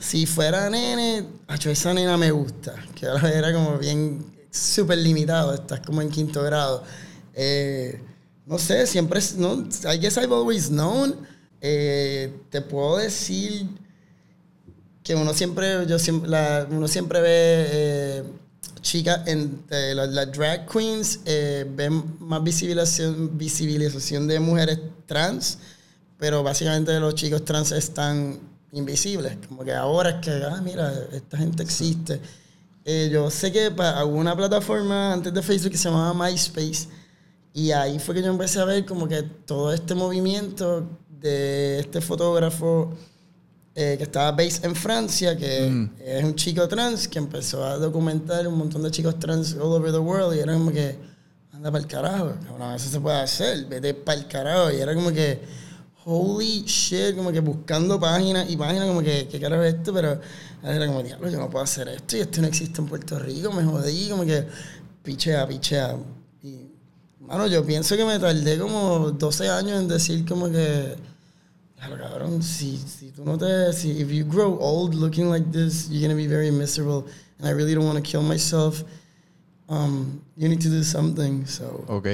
[0.00, 5.54] si fuera nene, acho, esa nena me gusta, que ahora era como bien súper limitado,
[5.54, 6.82] estás como en quinto grado.
[7.34, 8.02] Eh,
[8.46, 11.14] no sé, siempre, no, I guess I've always known,
[11.60, 13.66] eh, te puedo decir
[15.02, 16.30] que uno siempre, yo siempre,
[16.70, 18.22] uno siempre ve eh,
[18.80, 25.58] chicas, en las drag queens, eh, ven más visibilización, visibilización de mujeres trans,
[26.18, 28.38] pero básicamente los chicos trans están
[28.72, 29.36] invisibles.
[29.48, 32.20] Como que ahora es que, ah, mira, esta gente existe.
[33.10, 36.88] yo sé que para alguna plataforma antes de Facebook que se llamaba MySpace,
[37.52, 40.86] y ahí fue que yo empecé a ver como que todo este movimiento
[41.20, 42.92] de este fotógrafo
[43.74, 45.90] eh, que estaba based en Francia, que mm.
[46.04, 49.92] es un chico trans que empezó a documentar un montón de chicos trans all over
[49.92, 50.98] the world y era como que,
[51.52, 54.72] anda para el carajo, a veces se puede hacer, vete para el carajo.
[54.72, 55.40] Y era como que,
[56.04, 59.92] holy shit, como que buscando páginas y páginas, como que, ¿qué carajo es esto?
[59.92, 60.20] Pero
[60.64, 63.52] era como, diablo, yo no puedo hacer esto y esto no existe en Puerto Rico,
[63.52, 64.46] me jodí, como que,
[65.02, 65.96] pichea, pichea.
[66.42, 66.70] Y,
[67.20, 70.96] mano, yo pienso que me tardé como 12 años en decir como que
[71.80, 73.72] Cabrón, si, si tú no te...
[73.72, 77.06] Si, if you grow old looking like this, you're going to be very miserable.
[77.38, 78.84] And I really don't want to kill myself.
[79.68, 81.84] Um, you need to do something, so...
[81.88, 82.06] Ok.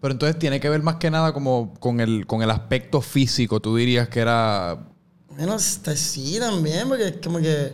[0.00, 3.60] Pero entonces tiene que ver más que nada como con el, con el aspecto físico.
[3.60, 4.84] Tú dirías que era...
[5.28, 7.72] Bueno, sí también, porque es como que...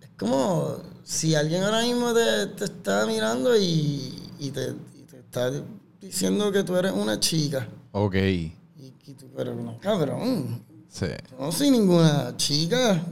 [0.00, 5.18] Es como si alguien ahora mismo te, te está mirando y, y, te, y te
[5.18, 5.52] está
[6.00, 7.68] diciendo que tú eres una chica.
[7.92, 8.16] Ok
[9.36, 10.62] pero no, cabrón.
[10.88, 11.06] Sí.
[11.38, 13.02] no soy ninguna chica.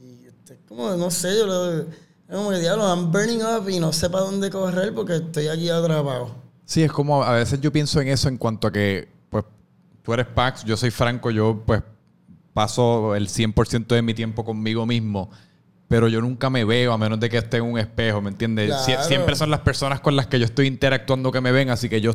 [0.00, 1.80] Y este, como, no sé, yo lo.
[1.80, 1.86] Es
[2.34, 5.68] como que diablo, I'm burning up y no sé para dónde correr porque estoy aquí
[5.68, 6.34] atrapado.
[6.64, 9.44] Sí, es como a veces yo pienso en eso en cuanto a que, pues,
[10.02, 11.82] tú eres Pax, yo soy Franco, yo, pues,
[12.54, 15.30] paso el 100% de mi tiempo conmigo mismo
[15.88, 18.74] pero yo nunca me veo a menos de que esté en un espejo, ¿me entiendes?
[19.06, 22.00] siempre son las personas con las que yo estoy interactuando que me ven, así que
[22.00, 22.12] yo,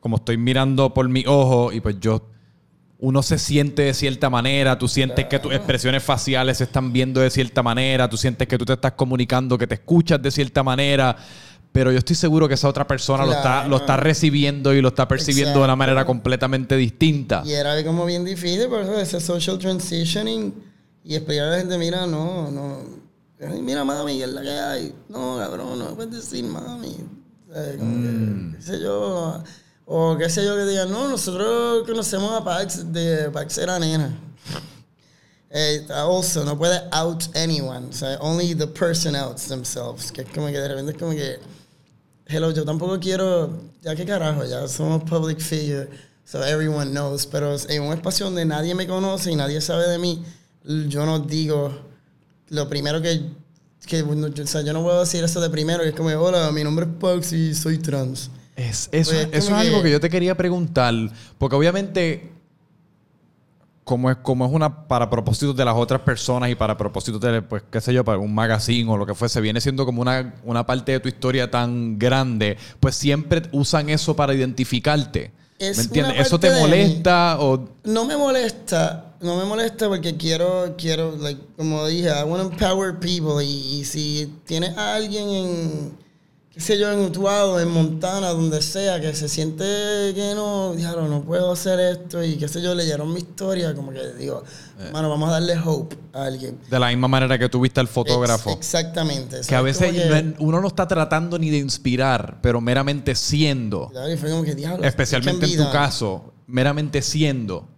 [0.00, 2.22] como estoy mirando por mi ojo y pues yo
[3.00, 7.20] uno se siente de cierta manera, tú sientes que tus expresiones faciales se están viendo
[7.20, 10.64] de cierta manera, tú sientes que tú te estás comunicando, que te escuchas de cierta
[10.64, 11.16] manera,
[11.70, 14.88] pero yo estoy seguro que esa otra persona lo, está, lo está recibiendo y lo
[14.88, 17.42] está percibiendo de una manera completamente distinta.
[17.44, 20.52] Y era como bien difícil, por eso ese social transitioning
[21.04, 22.80] y explicar a la gente, mira, no, no,
[23.62, 24.94] mira mami, es la que hay.
[25.08, 26.96] No, cabrón, no puedes decir mami.
[27.48, 28.56] Mm.
[28.56, 29.42] qué sé yo
[29.90, 34.14] o qué sé yo que digan, no, nosotros conocemos a Pax, de Pax era nena.
[35.50, 37.88] Eh, also, no puede out anyone.
[38.02, 40.12] O only the person outs themselves.
[40.12, 41.38] Que es como que de repente es como que,
[42.26, 45.88] hello, yo tampoco quiero, ya que carajo, ya somos public figure,
[46.26, 47.24] so everyone knows.
[47.26, 50.22] Pero en un espacio donde nadie me conoce y nadie sabe de mí,
[50.88, 51.72] yo no digo
[52.50, 53.22] lo primero que,
[53.86, 56.62] que o sea, yo no puedo decir eso de primero, que es como, hola, mi
[56.62, 58.30] nombre es Pax y soy trans.
[58.58, 60.92] Es, eso, pues, eso es algo que yo te quería preguntar,
[61.38, 62.32] porque obviamente,
[63.84, 67.40] como es, como es una para propósitos de las otras personas y para propósitos de,
[67.40, 70.34] pues, qué sé yo, para un magazine o lo que fuese, viene siendo como una,
[70.42, 75.30] una parte de tu historia tan grande, pues siempre usan eso para identificarte.
[75.60, 76.26] ¿Me entiendes?
[76.26, 77.68] ¿Eso te molesta o...?
[77.84, 82.50] No me molesta, no me molesta porque quiero, quiero, like, como dije, I want to
[82.52, 83.44] empower people.
[83.44, 86.07] Y, y si tienes a alguien en
[86.58, 89.62] qué sé yo, en Utuado, en Montana, donde sea, que se siente
[90.12, 93.92] que no, diablo, no puedo hacer esto y qué sé yo, leyeron mi historia, como
[93.92, 94.42] que digo,
[94.84, 96.58] hermano, vamos a darle hope a alguien.
[96.68, 98.50] De la misma manera que tuviste al fotógrafo.
[98.50, 99.36] Ex- exactamente.
[99.46, 103.88] que a veces que- uno no está tratando ni de inspirar, pero meramente siendo.
[103.90, 107.68] Claro, y fue como que, diablo, Especialmente en tu caso, meramente siendo.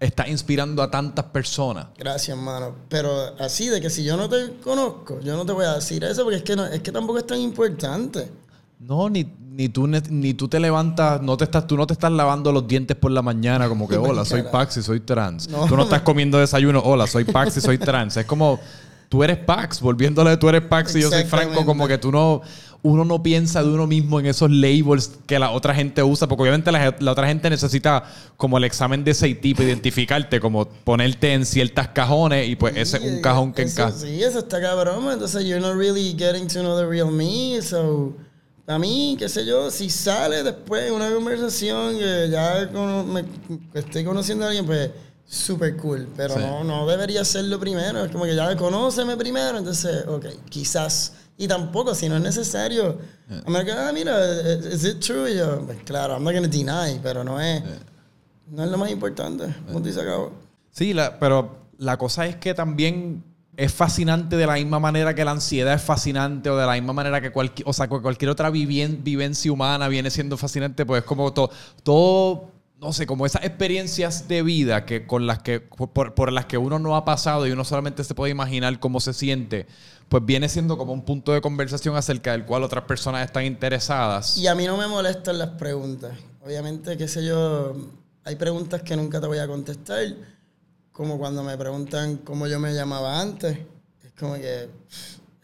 [0.00, 1.88] Estás inspirando a tantas personas.
[1.98, 2.74] Gracias, hermano.
[2.88, 6.02] Pero así de que si yo no te conozco, yo no te voy a decir
[6.04, 8.30] eso porque es que, no, es que tampoco es tan importante.
[8.78, 12.10] No, ni, ni, tú, ni tú te levantas, no te estás, tú no te estás
[12.10, 14.52] lavando los dientes por la mañana como que, hola, soy Carajo.
[14.52, 15.48] Pax y soy trans.
[15.50, 15.66] No.
[15.66, 18.16] Tú no estás comiendo desayuno, hola, soy Pax y soy trans.
[18.16, 18.58] Es como,
[19.10, 22.40] tú eres Pax, volviéndole tú eres Pax y yo soy Franco, como que tú no,
[22.82, 26.42] uno no piensa de uno mismo en esos labels que la otra gente usa, porque
[26.42, 28.04] obviamente la, la otra gente necesita
[28.38, 32.96] como el examen de ese tipo, identificarte, como ponerte en ciertas cajones y pues ese
[32.96, 33.92] es un cajón que encaja.
[33.92, 35.12] Sí, eso está cabrón.
[35.12, 37.60] Entonces, you're not really getting to know the real me.
[37.60, 38.14] So,
[38.66, 43.24] a mí, qué sé yo, si sale después una conversación que ya cono- me,
[43.74, 44.90] estoy conociendo a alguien, pues
[45.28, 46.08] súper cool.
[46.16, 46.40] Pero Sí.
[46.40, 48.04] no, no debería serlo primero.
[48.06, 49.58] Es como que ya conóceme primero.
[49.58, 51.12] Entonces, ok, quizás.
[51.42, 52.98] Y tampoco, si no es necesario.
[53.46, 54.14] A menos que, ah, mira,
[54.72, 55.32] ¿is it true?
[55.32, 57.62] Y yo, pues claro, I'm not gonna deny, pero no es,
[58.50, 59.46] no es lo más importante.
[59.72, 60.32] Punto y se acabó.
[60.70, 63.24] Sí, la- pero la cosa es que también
[63.56, 66.92] es fascinante de la misma manera que la ansiedad es fascinante o de la misma
[66.92, 71.00] manera que cualquier, o sea, que cualquier otra vivien- vivencia humana viene siendo fascinante, pues
[71.02, 71.50] es como to-
[71.82, 72.50] todo,
[72.80, 76.58] no sé, como esas experiencias de vida que con las que por, por las que
[76.58, 79.66] uno no ha pasado y uno solamente se puede imaginar cómo se siente,
[80.10, 84.36] pues viene siendo como un punto de conversación acerca del cual otras personas están interesadas.
[84.36, 86.18] Y a mí no me molestan las preguntas.
[86.44, 87.76] Obviamente, qué sé yo,
[88.24, 90.00] hay preguntas que nunca te voy a contestar,
[90.90, 93.56] como cuando me preguntan cómo yo me llamaba antes.
[94.04, 94.68] Es como que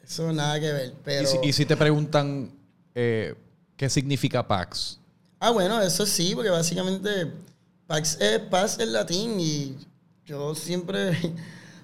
[0.05, 0.95] eso nada que ver.
[1.05, 2.51] Pero, Y, si, y si te preguntan
[2.93, 3.37] eh,
[3.77, 4.99] qué significa Pax.
[5.39, 7.31] ah, bueno, eso sí, porque básicamente
[7.87, 9.77] Pax es paz en latín y
[10.25, 11.17] yo siempre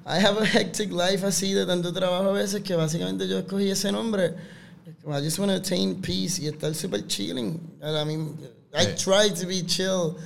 [0.04, 3.70] I have a hectic life así de tanto trabajo a veces que básicamente yo escogí
[3.70, 4.34] ese nombre.
[5.06, 7.60] I just want to attain peace y estar super chilling.
[7.82, 8.36] I mean,
[8.74, 10.16] I try to be chill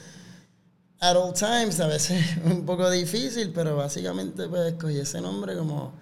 [1.01, 1.81] at all times.
[1.81, 5.93] A veces es un poco difícil, pero básicamente pues escogí ese nombre como,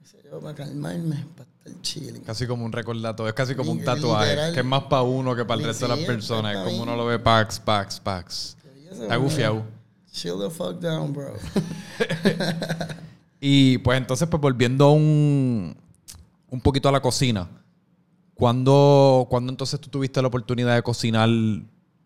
[0.00, 2.22] qué sé yo, para calmarme, para estar chilling.
[2.22, 4.54] Casi como un recordatorio, es casi como un tatuaje, literal.
[4.54, 6.64] que es más para uno que para el resto de las personas.
[6.64, 8.56] Como uno lo ve Pax, Pax, Pax.
[8.76, 9.73] Y eso, Está gufiado.
[10.14, 11.34] Chill the fuck down, bro.
[13.46, 15.76] Y pues entonces, pues volviendo un,
[16.48, 17.46] un poquito a la cocina.
[18.32, 21.28] ¿Cuándo, ¿Cuándo entonces tú tuviste la oportunidad de cocinar,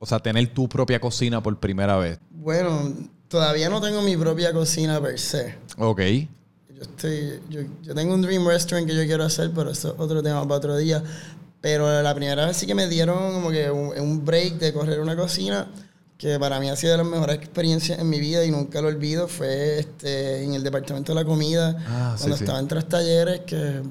[0.00, 2.18] o sea, tener tu propia cocina por primera vez?
[2.30, 2.92] Bueno,
[3.28, 5.54] todavía no tengo mi propia cocina per se.
[5.76, 6.00] Ok.
[6.00, 10.00] Yo, estoy, yo, yo tengo un Dream Restaurant que yo quiero hacer, pero eso es
[10.00, 11.04] otro tema para otro día.
[11.60, 14.98] Pero la primera vez sí que me dieron como que un, un break de correr
[14.98, 15.68] una cocina,
[16.18, 18.88] que para mí ha sido de las mejores experiencias en mi vida y nunca lo
[18.88, 22.42] olvido, fue este, en el departamento de la comida, Ah, sí, cuando sí.
[22.44, 23.82] estaba en tres talleres, que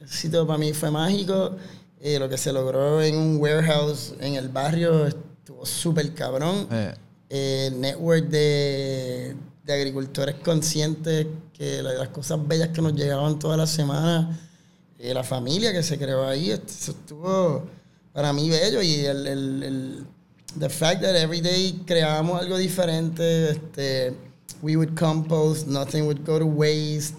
[0.00, 1.56] ese sitio para mí fue mágico.
[2.00, 6.94] Eh, lo que se logró en un warehouse en el barrio estuvo súper cabrón Eh,
[7.70, 9.34] el network de,
[9.64, 14.36] de agricultores conscientes que la- las cosas bellas que nos llegaban todas las semanas,
[14.98, 17.64] eh, la familia que se creó ahí, esto- eso estuvo
[18.12, 20.06] para mí bello y el, el, el
[20.58, 24.14] the fact that every day creábamos algo diferente, este,
[24.62, 27.16] we would compost, nothing would go to waste,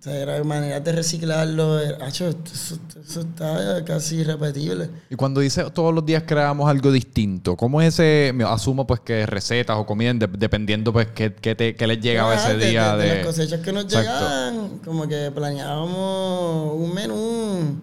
[0.00, 4.88] o sea, era manera de reciclarlo, era- eso, eso está casi irrepetible.
[5.10, 8.32] Y cuando dice todos los días creamos algo distinto, ¿cómo es ese?
[8.46, 12.34] Asumo pues que recetas o comida, de- dependiendo pues qué, qué te- qué les llegaba
[12.34, 13.08] Ajá, ese de- día de, de...
[13.10, 14.10] de las cosechas que nos Exacto.
[14.10, 17.80] llegaban, como que planeábamos un menú.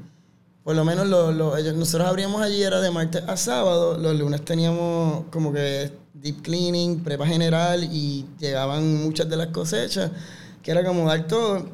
[0.63, 3.97] Por lo menos lo, lo- ellos- nosotros abríamos allí, era de martes a sábado.
[3.97, 10.09] Los lunes teníamos como que deep cleaning, prepa general y llegaban muchas de las cosechas,
[10.61, 11.67] que era como dar todo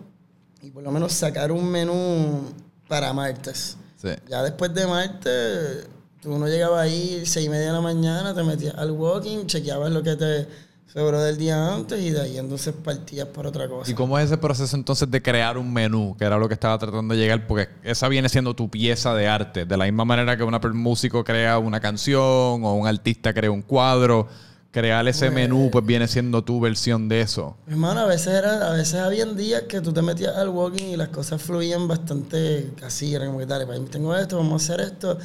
[0.61, 2.41] y por lo menos sacar un menú
[2.87, 3.77] para martes.
[4.01, 4.09] Sí.
[4.27, 5.87] Ya después de martes,
[6.21, 9.91] tú no llegabas ahí seis y media de la mañana, te metías al walking, chequeabas
[9.91, 10.47] lo que te
[10.91, 13.89] sobró del día antes y de ahí entonces partías por otra cosa.
[13.91, 16.15] ¿Y cómo es ese proceso entonces de crear un menú?
[16.17, 19.27] Que era lo que estaba tratando de llegar, porque esa viene siendo tu pieza de
[19.27, 19.65] arte.
[19.65, 23.61] De la misma manera que per- músico crea una canción o un artista crea un
[23.61, 24.27] cuadro,
[24.71, 27.57] crear ese menú pues viene siendo tu versión de eso.
[27.67, 30.95] Hermano, a veces era, a veces habían días que tú te metías al walking y
[30.97, 34.85] las cosas fluían bastante así, era como que dale, pues, tengo esto, vamos a hacer
[34.85, 35.17] esto.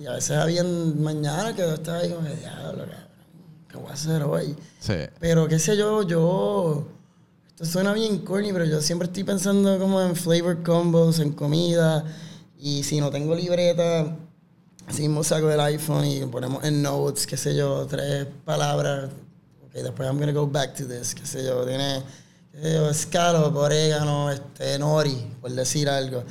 [0.00, 3.08] Y a veces habían mañana que yo estaba ahí como que diablo, cabrón.
[3.78, 4.56] Voy a hacer hoy?
[4.80, 4.94] Sí.
[5.20, 6.86] Pero qué sé yo, yo...
[7.48, 12.04] Esto suena bien corny, pero yo siempre estoy pensando como en flavor combos, en comida.
[12.60, 14.16] Y si no tengo libreta,
[14.86, 19.10] así mismo saco el iPhone y ponemos en notes, qué sé yo, tres palabras.
[19.66, 22.02] Ok, después I'm gonna go back to this, qué sé yo, tiene,
[22.52, 26.24] qué sé yo, scallop, orégano, este, nori, por decir algo.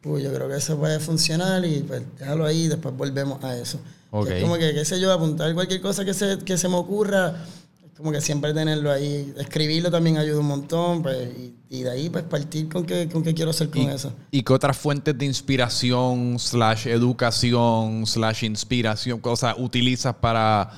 [0.00, 3.56] Pues yo creo que eso puede funcionar y pues déjalo ahí y después volvemos a
[3.58, 3.78] eso.
[4.10, 7.44] Es como que, qué sé yo, apuntar cualquier cosa que se, que se me ocurra,
[7.84, 9.34] es como que siempre tenerlo ahí.
[9.36, 13.22] Escribirlo también ayuda un montón, pues, y, y de ahí pues partir con qué, con
[13.22, 14.12] qué quiero hacer con ¿Y, eso.
[14.30, 20.70] ¿Y qué otras fuentes de inspiración, slash educación, slash inspiración, cosas utilizas para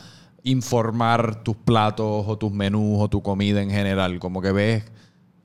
[0.43, 4.19] informar tus platos o tus menús o tu comida en general?
[4.19, 4.85] Como que ves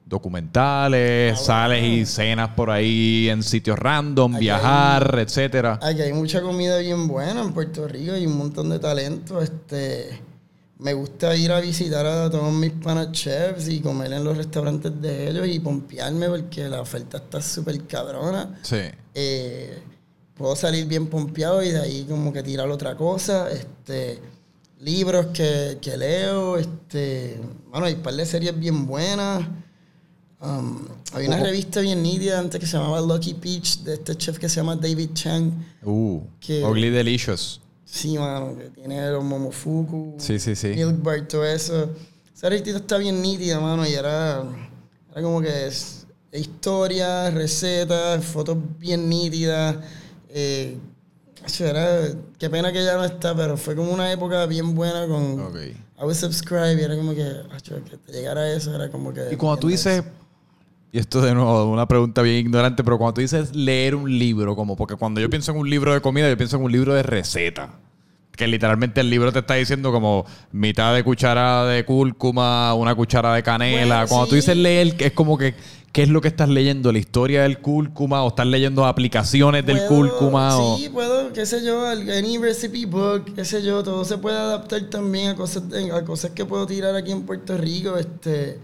[0.05, 1.95] documentales, Ah, sales bueno.
[1.95, 5.79] y cenas por ahí en sitios random, Aquí viajar, etcétera.
[5.81, 9.41] Aquí hay mucha comida bien buena en Puerto Rico y un montón de talento.
[9.41, 10.21] Este,
[10.79, 15.01] me gusta ir a visitar a todos mis panas chefs y comer en los restaurantes
[15.01, 18.59] de ellos y pompearme porque la oferta está súper cabrona.
[18.61, 18.81] Sí.
[19.13, 19.79] Eh,
[20.35, 23.49] puedo salir bien pompeado y de ahí como que tirar otra cosa.
[23.49, 24.19] Este,
[24.81, 26.57] libros que, que leo.
[26.57, 27.39] Este,
[27.71, 29.41] bueno, hay un par de series bien buenas.
[30.45, 34.37] Um, había una revista bien nítida antes que se llamaba Lucky Peach de este chef
[34.37, 35.51] que se llama David Chang.
[35.83, 37.61] Uh, Que- Ugly Delicious.
[37.83, 40.67] Sí, mano, que tiene los Momofuku, Sí, sí, sí.
[40.75, 41.89] Milk Bar, todo eso.
[42.35, 44.43] Esa revista está bien nítida, mano, y era,
[45.11, 49.77] era como que es historia, recetas, fotos bien nítidas.
[50.29, 50.77] Eh,
[51.59, 55.39] era, qué pena que ya no está, pero fue como una época bien buena con...
[55.39, 55.55] Ok.
[55.97, 59.13] I would subscribe y era como que, acho, que te llegara a eso, era como
[59.13, 59.29] que...
[59.31, 60.03] Y cuando tú dices,
[60.95, 64.55] y esto de nuevo, una pregunta bien ignorante, pero cuando tú dices leer un libro,
[64.55, 66.93] como porque cuando yo pienso en un libro de comida, yo pienso en un libro
[66.93, 67.73] de receta.
[68.31, 73.33] Que literalmente el libro te está diciendo como mitad de cuchara de cúrcuma, una cuchara
[73.33, 73.95] de canela.
[73.95, 74.35] Bueno, cuando tú sí.
[74.37, 75.53] dices leer, es como que,
[75.91, 76.91] ¿qué es lo que estás leyendo?
[76.93, 78.23] ¿La historia del cúrcuma?
[78.23, 80.57] ¿O estás leyendo aplicaciones del Puedo- cúrcuma?
[80.57, 84.37] o- Sí, puedo, qué sé yo, any recipe book, qué sé yo, todo se puede
[84.37, 88.59] adaptar también a cosas, a cosas que puedo tirar aquí en Puerto Rico, este,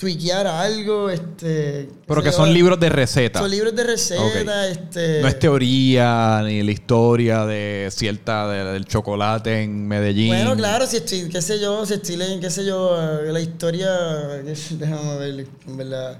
[0.00, 1.90] tweakear algo, este...
[2.06, 3.38] Pero que yo, son libros de receta.
[3.40, 4.70] Son libros de receta, Ok.
[4.70, 5.20] este...
[5.20, 10.28] No es teoría ni la historia de cierta de- del chocolate en Medellín.
[10.28, 13.40] Bueno, claro, si estoy, qué sé yo, si estoy leyendo, qué sé yo, eh, la
[13.40, 13.90] historia,
[14.70, 16.18] déjame ver, en verdad.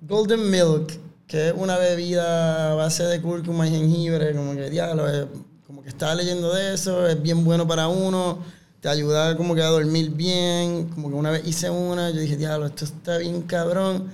[0.00, 5.06] Golden Milk, que es una bebida a base de cúrcuma y jengibre, como que diablo,
[5.12, 5.26] eh,
[5.66, 8.38] como que estaba leyendo de eso, es bien bueno para uno,
[8.80, 12.36] te ayuda como que a dormir bien, como que una vez hice una, yo dije,
[12.36, 14.10] diablo, esto está bien cabrón,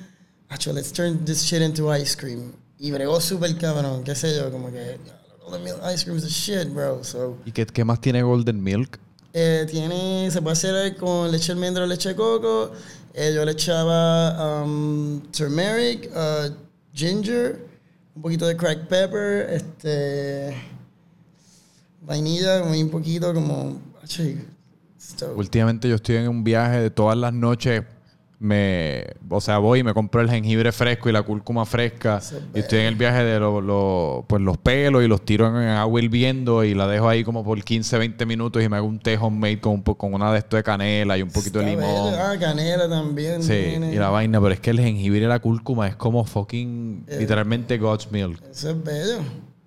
[0.54, 2.52] Acho, let's turn this shit into ice cream.
[2.78, 4.98] Y bregó súper cabrón, qué sé yo, como que,
[5.42, 7.36] Golden Milk Ice Cream is the shit, bro, so...
[7.44, 8.98] ¿Y qué, qué más tiene Golden Milk?
[9.32, 12.70] Eh, tiene, se puede hacer con leche de almendra leche de coco.
[13.14, 16.54] Eh, yo le echaba um, turmeric, uh,
[16.92, 17.66] ginger,
[18.14, 20.54] un poquito de cracked pepper, este,
[22.02, 23.82] vainilla, muy un poquito como...
[24.04, 24.38] achi,
[25.36, 27.82] Últimamente yo estoy en un viaje de todas las noches.
[28.40, 32.20] Me, o sea, voy y me compro el jengibre fresco y la cúrcuma fresca.
[32.54, 35.68] Y estoy en el viaje de lo- lo- pues los pelos y los tiro en
[35.68, 38.98] agua hirviendo y la dejo ahí como por 15, 20 minutos y me hago un
[38.98, 41.84] té homemade con, un con una de esto de canela y un poquito de limón.
[41.86, 42.16] bello.
[42.20, 43.42] Ah, canela también.
[43.42, 43.94] Sí, tiene.
[43.94, 47.18] y la vaina, pero es que el jengibre y la cúrcuma es como fucking, Eh.
[47.20, 48.42] literalmente God's milk.
[48.50, 49.18] Eso es bello.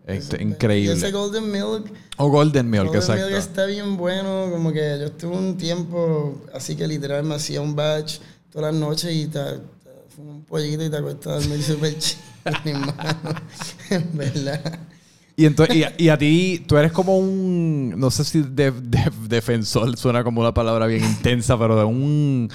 [0.07, 0.49] Es Eso bello.
[0.49, 0.93] increíble.
[0.93, 3.25] Ese golden milk O golden milk, Golden exacto.
[3.27, 7.61] Milk está bien bueno, como que yo estuve un tiempo así que literal me hacía
[7.61, 8.19] un batch
[8.51, 12.21] todas las noches y te, te un pollito y te acuestas a dormir súper chido.
[13.89, 14.79] En verdad.
[15.35, 19.11] Y, entonces, y, y a ti, tú eres como un, no sé si de- de-
[19.27, 22.49] defensor suena como una palabra bien intensa, pero de un,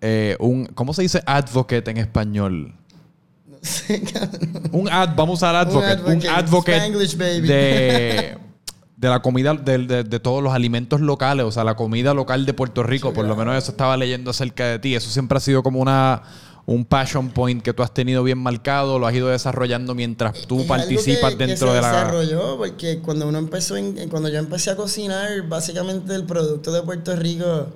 [0.00, 2.72] eh, un, ¿cómo se dice advocate en español?
[4.72, 7.48] Un ad, vamos a usar advocate, un advocate, advocate, Spanglish, baby.
[7.48, 8.38] de,
[8.96, 12.44] de la comida, de, de- de todos los alimentos locales, o sea, la comida local
[12.46, 15.40] de Puerto Rico, por lo menos eso estaba leyendo acerca de ti, eso siempre ha
[15.40, 16.22] sido como una...
[16.70, 20.60] Un passion point que tú has tenido bien marcado, lo has ido desarrollando mientras tú
[20.60, 21.88] Es participas que- que dentro se de la...
[21.88, 26.82] desarrolló porque cuando uno empezó en- cuando yo empecé a cocinar básicamente el producto de
[26.82, 27.68] Puerto Rico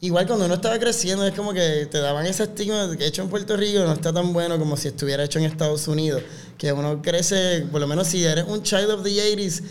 [0.00, 3.22] igual cuando uno estaba creciendo es como que te daban ese estigma de que hecho
[3.22, 6.22] en Puerto Rico no está tan bueno como si estuviera hecho en Estados Unidos
[6.56, 9.62] que uno crece por lo menos si eres un child of the 80s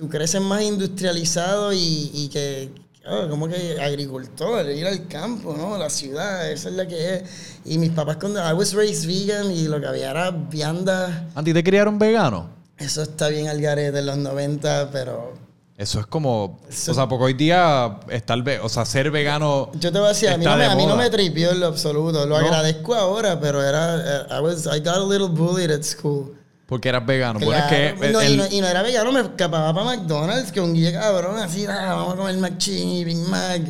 [0.00, 2.70] tú creces más industrializado y, y que
[3.04, 5.76] ah, como que agricultor, ir al campo, ¿no?
[5.76, 7.22] La ciudad, esa es la que es.
[7.66, 11.28] Y mis papás cuando I was raised vegan y lo que había era vianda.
[11.34, 12.48] ¿A ti te criaron vegano?
[12.78, 15.34] Eso está bien al garete en los 90, pero
[15.80, 16.60] Eso es como.
[16.68, 19.70] O sea, porque hoy día estar o sea, ser vegano.
[19.80, 21.60] Yo te voy a decir, a mí, no me, a mí no me tripió en
[21.60, 22.26] lo absoluto.
[22.26, 22.44] Lo ¿No?
[22.46, 23.96] agradezco ahora, pero era.
[23.96, 26.36] eh, I, was, I got a little bullied at school.
[26.66, 27.40] Porque eras vegano.
[27.40, 28.12] Bueno, Claro, es que.
[28.12, 30.92] no, el- y, no, y no era vegano, me escapaba para McDonald's, que un guía
[30.92, 33.62] cabrón, así, ah, vamos a comer McChicken, Big Mac.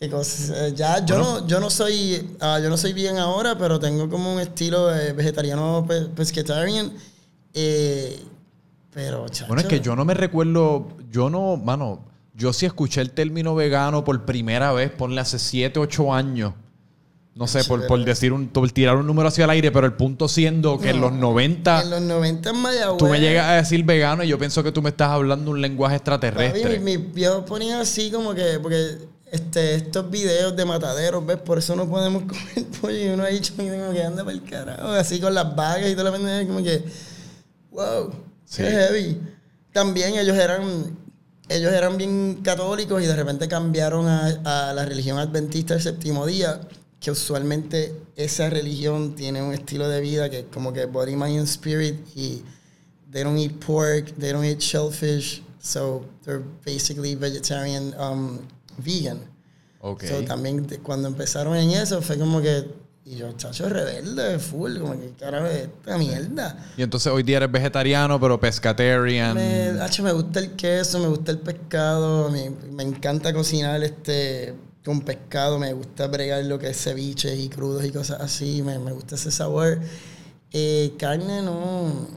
[0.00, 0.50] Qué cosas.
[0.56, 4.08] eh, ya, yo, no, yo no soy ah, yo no soy bien ahora, pero tengo
[4.08, 6.92] como un estilo eh, vegetariano pe- pescatarian.
[7.52, 8.22] Eh,
[8.96, 9.46] pero, chacho.
[9.48, 12.00] Bueno, es que yo no me recuerdo, yo no, mano,
[12.32, 16.54] yo sí escuché el término vegano por primera vez, ponle hace 7, 8 años.
[17.34, 19.92] No sé, por, por decir un, por tirar un número hacia el aire, pero el
[19.92, 22.96] punto siendo que en los 90 En los 90 en Mayagüez.
[22.96, 25.60] tú me llegas a decir vegano y yo pienso que tú me estás hablando un
[25.60, 26.78] lenguaje Papi, extraterrestre.
[26.78, 28.96] mi, mi viejo ponía así como que, porque
[29.30, 31.36] este, estos videos de mataderos, ¿ves?
[31.36, 34.42] Por eso no podemos comer pollo y uno ha dicho como que anda para el
[34.42, 36.82] carajo, así con las vagas y toda la pendeja, como que,
[37.72, 38.62] wow, Sí.
[38.62, 39.20] heavy.
[39.72, 40.96] También ellos eran,
[41.48, 46.24] ellos eran bien católicos y de repente cambiaron a, a la religión adventista del séptimo
[46.24, 46.60] día,
[46.98, 51.40] que usualmente esa religión tiene un estilo de vida que es como que body, mind
[51.40, 52.42] and spirit y
[53.10, 58.40] they don't eat pork, they don't eat shellfish, so they're basically vegetarian, um,
[58.78, 59.20] vegan.
[59.80, 60.04] Ok.
[60.04, 62.66] So, también cuando empezaron en eso fue como que,
[63.08, 66.72] y yo, chacho, rebelde, full, como que carajo es esta mierda.
[66.76, 69.36] Y entonces hoy día eres vegetariano, pero pescatarian.
[69.36, 74.54] Me, hacho, me gusta el queso, me gusta el pescado, me, me encanta cocinar este
[74.84, 78.78] con pescado, me gusta bregar lo que es ceviches y crudos y cosas así, me,
[78.80, 79.78] me gusta ese sabor.
[80.52, 82.08] Eh, carne no,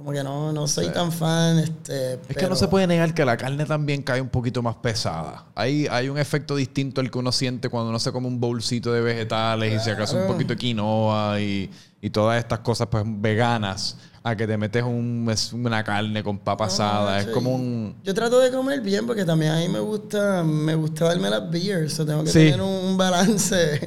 [0.00, 1.58] como que no, no soy tan fan.
[1.58, 4.76] Este, Es que no se puede negar que la carne también cae un poquito más
[4.76, 5.44] pesada.
[5.54, 8.94] Hay, hay un efecto distinto al que uno siente cuando uno se come un bolsito
[8.94, 11.70] de vegetales y si acaso un poquito de quinoa y,
[12.00, 16.64] y todas estas cosas pues veganas a que te metes un, una carne con papa
[16.64, 17.20] asada.
[17.20, 17.94] Es como un...
[18.02, 21.50] Yo trato de comer bien porque también a mí me gusta, me gusta darme las
[21.50, 22.38] beers, o tengo que Sí.
[22.38, 23.86] tener un balance,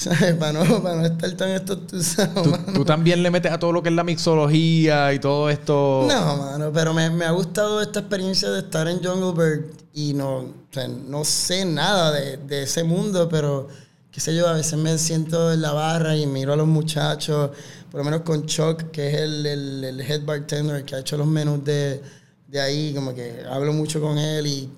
[0.00, 0.34] ¿sabes?
[0.34, 2.42] Para no, para no estar tan estotuzado.
[2.42, 6.06] Tú, tú también le metes a todo lo que es la mixología y todo esto...
[6.08, 10.14] No, mano, pero me, me ha gustado esta experiencia de estar en Jungle Bird y
[10.14, 13.68] no, o sea, no sé nada de, de ese mundo, pero
[14.10, 17.50] qué sé yo, a veces me siento en la barra y miro a los muchachos,
[17.90, 21.16] por lo menos con Chuck, que es el, el, el head bartender que ha hecho
[21.16, 22.00] los menús de,
[22.48, 24.70] de ahí, como que hablo mucho con él y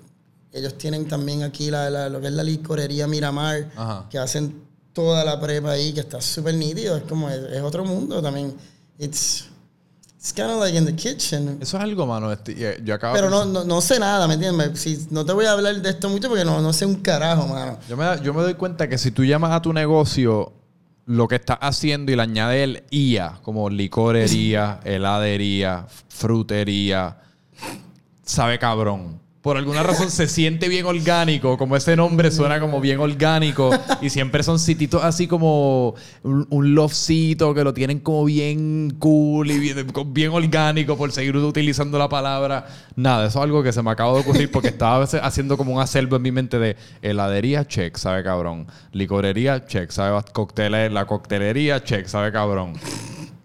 [0.51, 4.05] ellos tienen también aquí la, la- lo que es la licorería Miramar, Ajá.
[4.09, 4.61] que hacen
[4.93, 8.55] toda la prepa ahí, que está súper nítido, es como, es, es otro mundo también.
[8.99, 9.49] It's,
[10.17, 11.57] it's kind of like in the kitchen.
[11.61, 12.31] Eso es algo, mano.
[12.31, 14.79] este, eh, yo acabo Pero no, no, no sé nada, ¿me entiendes?
[14.79, 17.47] Si, no te voy a hablar de esto mucho porque no, no sé un carajo,
[17.47, 17.77] mano.
[17.89, 20.53] Yo me, yo me doy cuenta que si tú llamas a tu negocio
[21.05, 27.17] lo que estás haciendo y le añades el IA, como licorería, heladería, frutería,
[28.23, 29.22] sabe cabrón.
[29.43, 33.71] Por alguna razón se siente bien orgánico, como ese nombre suena como bien orgánico.
[34.01, 36.73] Y siempre son sititos así como un, un
[37.53, 42.67] que lo tienen como bien cool y bien, orgánico por seguir utilizando la palabra.
[42.95, 45.81] Nada, eso es algo que se me acaba de ocurrir porque estaba haciendo como un
[45.81, 48.65] acervo en mi mente de heladería, check, sabe cabrón.
[48.93, 52.75] Licorería, check, sabe bast- coctele- la coctelería, check, sabe cabrón.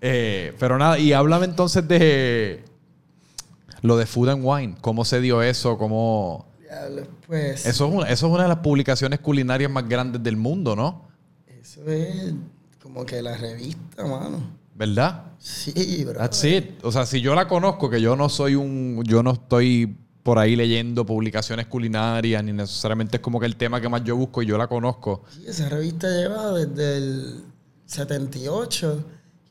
[0.00, 2.62] Eh, pero nada, y háblame entonces de
[3.82, 4.76] lo de Food and Wine.
[4.80, 5.78] ¿Cómo se dio eso?
[5.78, 6.46] ¿Cómo...?
[7.26, 10.76] Pues Eso es, una, eso es una de las publicaciones culinarias más grandes del mundo,
[10.76, 11.08] ¿no?
[11.46, 12.34] eso es
[12.82, 14.42] como que la revista, mano.
[14.74, 15.32] ¿Verdad?
[15.38, 16.14] Sí, bro.
[16.18, 16.84] That's it.
[16.84, 19.02] O sea, si yo la conozco, que yo no soy un...
[19.04, 23.80] Yo no estoy por ahí leyendo publicaciones culinarias, ni necesariamente es como que el tema
[23.80, 25.24] que más yo busco y yo la conozco.
[25.30, 27.44] Sí, esa revista lleva desde el
[27.86, 29.04] 78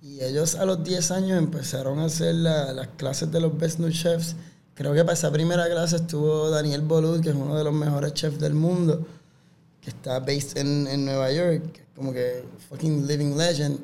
[0.08, 3.80] y ellos a los 10 años empezaron a hacer la- las clases de los Best
[3.80, 4.36] New Chefs.
[4.74, 8.14] Creo que para esa primera clase estuvo Daniel Bolud, que es uno de los mejores
[8.14, 9.06] chefs del mundo,
[9.82, 13.80] que está based en, en Nueva York, como que fucking living legend.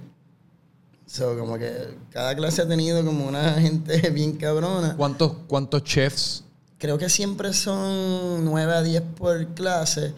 [1.07, 1.71] So, como que
[2.11, 4.95] cada clase ha tenido como una gente bien cabrona.
[4.95, 6.43] ¿Cuántos, cuántos chefs?
[6.77, 10.13] Creo que siempre son 9 a 10 por clase.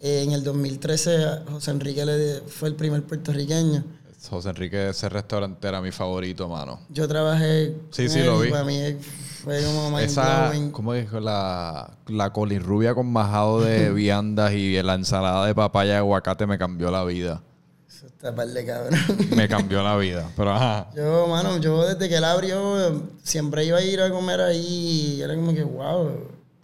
[0.00, 3.84] Eh, en el 2013 José Enrique le fue el primer puertorriqueño.
[4.30, 6.80] José Enrique, ese restaurante era mi favorito, mano.
[6.88, 8.50] Yo trabajé Sí, con sí, él lo vi.
[8.50, 8.96] para mí
[9.44, 10.52] fue como Esa.
[10.72, 11.20] ¿cómo dijo?
[11.20, 16.58] La, la colirrubia con majado de viandas y la ensalada de papaya y aguacate me
[16.58, 17.42] cambió la vida.
[17.88, 18.98] Eso está par de cabrón.
[19.36, 20.28] Me cambió la vida.
[20.36, 20.90] Pero ajá.
[20.94, 25.22] Yo, mano, yo desde que él abrió, siempre iba a ir a comer ahí y
[25.22, 26.10] era como que, wow,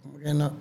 [0.03, 0.51] como que no.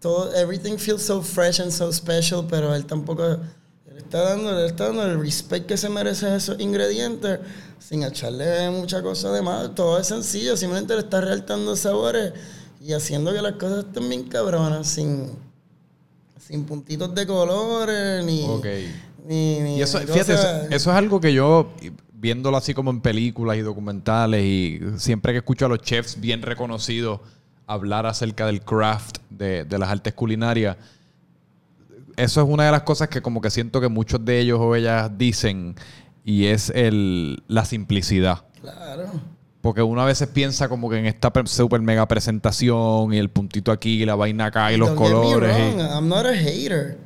[0.00, 3.36] Todo, everything feels so fresh and so special, pero él tampoco,
[4.10, 7.38] está dando, está dando el respect que se merecen esos ingredientes
[7.78, 9.72] sin echarle mucha cosa de más.
[9.74, 12.32] Todo es sencillo, simplemente le está realtando sabores
[12.84, 15.30] y haciendo que las cosas estén bien cabronas, sin,
[16.44, 18.44] sin puntitos de colores, ni...
[18.48, 18.66] Ok.
[19.28, 21.72] ni- ni Y eso, fíjate, eso, eso es algo que yo,
[22.12, 26.42] viéndolo así como en películas y documentales, y siempre que escucho a los chefs bien
[26.42, 27.20] reconocidos
[27.66, 30.76] hablar acerca del craft de, de las artes culinarias,
[32.22, 34.74] eso es una de las cosas que como que siento que muchos de ellos o
[34.74, 35.74] ellas dicen,
[36.24, 38.44] y es el, la simplicidad.
[38.60, 39.06] Claro.
[39.60, 43.72] Porque uno a veces piensa como que en esta super mega presentación y el puntito
[43.72, 45.56] aquí y la vaina acá y los Don't get me colores.
[45.56, 46.98] y- wrong, I'm not a hater.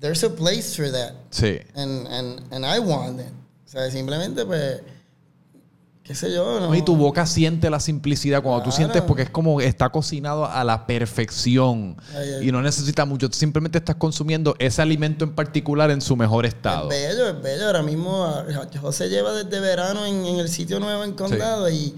[0.00, 1.12] There's a place for that.
[1.30, 1.58] sí.
[1.74, 3.26] And, and, and I want it.
[3.64, 4.82] O sea, simplemente, pues,
[6.04, 6.74] qué sé yo, ¿no?
[6.74, 10.62] Y tu boca siente la simplicidad cuando tú sientes porque es como está cocinado a
[10.62, 12.48] la perfección Ay, ay.
[12.48, 13.28] y no necesita mucho.
[13.30, 16.90] Tú simplemente estás consumiendo ese alimento en particular en su mejor estado.
[16.90, 17.66] Es bello, es bello.
[17.66, 18.44] Ahora mismo ah,
[18.80, 21.94] José lleva desde verano en, en el sitio nuevo en Condado y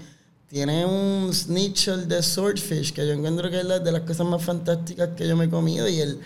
[0.49, 4.41] tiene un snitchel de swordfish que yo encuentro que es la- de las cosas más
[4.41, 5.87] fantásticas que yo me he comido.
[5.89, 6.19] Y el,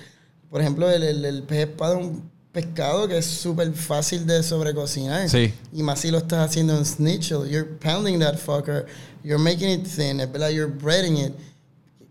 [0.52, 4.44] por ejemplo, el, el, el pez espada es un pescado que es súper fácil de
[4.44, 5.30] sobrecocinar.
[5.30, 5.54] Sí.
[5.74, 7.50] Y más si lo estás haciendo en snitchel.
[7.50, 8.86] You're pounding that fucker.
[9.24, 10.20] You're making it thin.
[10.20, 11.34] Es verdad, you're breading it.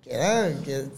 [0.02, 0.88] Que queda, que,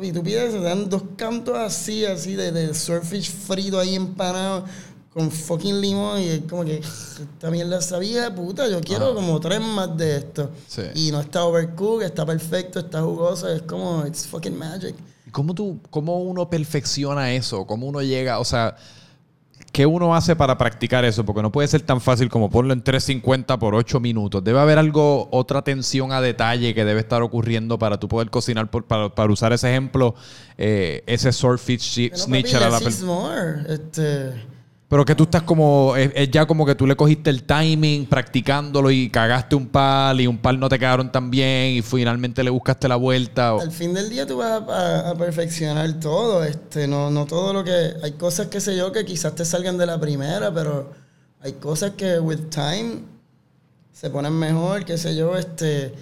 [0.00, 4.64] y tú pides, dan dos cantos así, así, de, de swordfish frito ahí empanado
[5.12, 9.38] con fucking limón y es como que esta mierda sabía de puta, yo quiero como
[9.40, 10.50] tres más de esto.
[10.66, 10.82] Sí.
[10.94, 14.94] Y no está overcooked, está perfecto, está jugoso, es como, it's fucking magic.
[15.32, 17.66] ¿Y ¿Cómo, tú, ¿Cómo uno perfecciona eso?
[17.66, 18.38] ¿Cómo uno llega?
[18.38, 18.76] O sea,
[19.72, 21.24] ¿qué uno hace para practicar eso?
[21.24, 24.44] Porque no puede ser tan fácil como ponlo en 350 por 8 minutos.
[24.44, 28.70] Debe haber algo, otra atención a detalle que debe estar ocurriendo para tú poder cocinar,
[28.70, 30.14] por- para, para usar ese ejemplo,
[30.58, 33.62] eh, ese swordfish snitcher a la less per- is more.
[33.72, 34.51] Este,
[34.92, 38.90] Pero que tú estás como, es, ya como que tú le cogiste el timing practicándolo
[38.90, 42.50] y cagaste un pal y un pal no te quedaron tan bien y finalmente le
[42.50, 43.52] buscaste la vuelta.
[43.52, 47.94] al fin del día tú vas a, perfeccionar todo, este, no, no todo lo que,
[48.02, 50.92] hay cosas que sé yo que quizás te salgan de la primera, pero
[51.40, 52.96] hay cosas que with time
[53.92, 55.94] se ponen mejor, qué sé yo, este,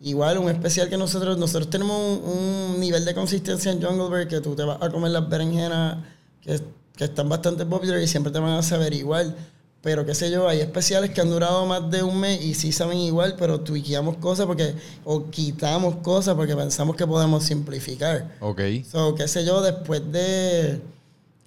[0.00, 4.26] igual un especial que nosotros, nosotros tenemos un, un nivel de consistencia en Jungle Bear
[4.26, 5.98] que tú te vas a comer las berenjenas
[6.40, 6.58] que,
[6.96, 9.36] que están bastante popular y siempre te van a saber igual.
[9.82, 12.70] Pero qué sé yo, hay especiales que han durado más de un mes y sí
[12.70, 18.36] saben igual, pero tweakeamos cosas porque, o quitamos cosas porque pensamos que podemos simplificar.
[18.38, 18.60] Ok.
[18.88, 20.80] So, qué sé yo, después de,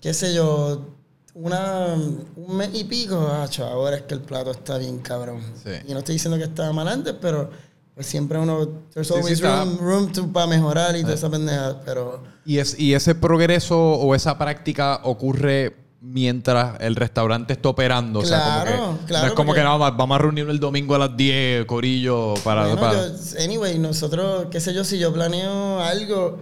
[0.02, 0.86] qué sé yo,
[1.34, 5.42] una, un mes y pico, acho, ahora es que el plato está bien cabrón.
[5.64, 5.72] Sí.
[5.88, 7.50] Y no estoy diciendo que estaba mal antes, pero
[7.96, 11.30] pues siempre uno, there's Sí, sí, always room, room to, para mejorar y toda esa
[11.30, 17.70] pendeja, pero Y, es, y ese progreso o esa práctica ocurre mientras el restaurante está
[17.70, 18.20] operando.
[18.20, 20.18] o sea, como Claro, que, claro, No es como porque- que nada más, vamos a
[20.20, 22.66] reunirnos el domingo a las 10, Corillo, para...
[22.68, 26.40] Bueno, para- yo- anyway, nosotros, qué sé yo, si yo planeo algo,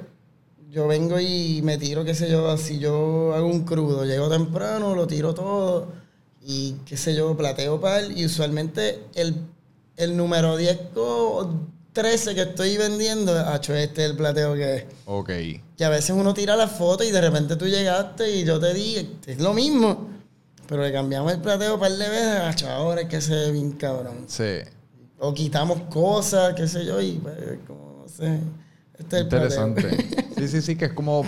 [0.69, 4.95] yo vengo y me tiro, qué sé yo, si yo hago un crudo, llego temprano,
[4.95, 5.93] lo tiro todo
[6.41, 9.35] y qué sé yo, plateo pal y usualmente el,
[9.97, 11.49] el número 10 o
[11.93, 14.85] 13 que estoy vendiendo, hacho, este es el plateo que es.
[15.05, 15.29] Ok.
[15.77, 18.73] Que a veces uno tira la foto y de repente tú llegaste y yo te
[18.73, 20.09] di, es lo mismo.
[20.67, 23.51] Pero le cambiamos el plateo un par de veces, hacho, ahora es que se ve
[23.51, 24.25] bien cabrón.
[24.27, 24.59] Sí.
[25.19, 27.35] O quitamos cosas, qué sé yo, y pues,
[27.67, 28.39] como, no sé.
[28.97, 29.67] Este es el plateo.
[29.67, 30.23] Interesante.
[30.33, 31.23] Sí, sí, sí, que es como.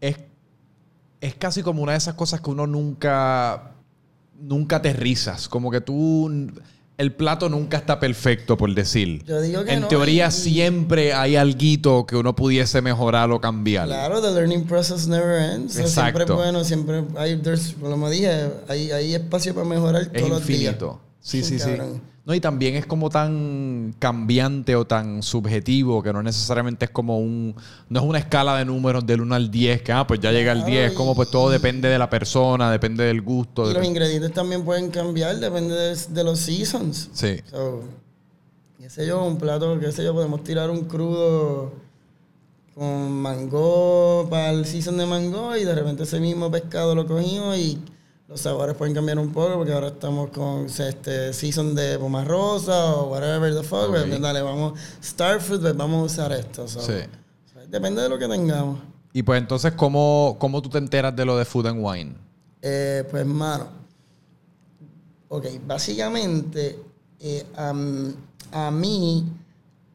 [0.00, 0.16] Es,
[1.20, 3.72] es casi como una de esas cosas que uno nunca.
[4.38, 5.48] Nunca te risas.
[5.48, 6.50] Como que tú.
[6.96, 9.24] El plato nunca está perfecto, por decir.
[9.24, 13.40] Yo digo que en no, teoría, y- siempre hay alguito que uno pudiese mejorar o
[13.40, 13.86] cambiar.
[13.88, 15.72] Claro, the learning process never ends.
[15.76, 16.36] O sea, siempre Exacto.
[16.36, 17.42] bueno, siempre hay,
[17.80, 20.60] como dije, hay, hay espacio para mejorar Es todos los días.
[20.60, 21.00] infinito.
[21.20, 21.64] Sí, sí, sí.
[21.70, 22.13] Cabrón.
[22.26, 27.18] No, y también es como tan cambiante o tan subjetivo que no necesariamente es como
[27.18, 27.54] un.
[27.90, 30.52] No es una escala de números del 1 al 10, que ah, pues ya llega
[30.52, 30.92] al Claro, 10.
[30.92, 33.70] Como pues todo depende de la persona, depende del gusto.
[33.70, 37.10] Y los dep- ingredientes también pueden cambiar, depende de, de los seasons.
[37.12, 37.36] Sí.
[37.50, 37.82] So,
[38.78, 41.72] qué sé yo, un plato, qué sé yo, podemos tirar un crudo
[42.74, 47.56] con mango para el season de mango y de repente ese mismo pescado lo cogimos
[47.58, 47.78] y
[48.28, 52.94] los sabores pueden cambiar un poco porque ahora estamos con este season de poma rosa
[52.94, 53.88] o whatever the fuck.
[53.88, 56.66] Pues, dale, vamos, starfruit, pues vamos a usar esto.
[56.66, 56.80] so.
[56.80, 57.00] Sí.
[57.68, 58.78] Depende de lo que tengamos.
[59.12, 62.14] Y pues entonces, ¿cómo, ¿cómo tú te enteras de lo de Food and Wine?
[62.62, 63.68] Eh, pues, mano.
[65.28, 66.78] Ok, básicamente,
[67.20, 69.24] eh, a mí,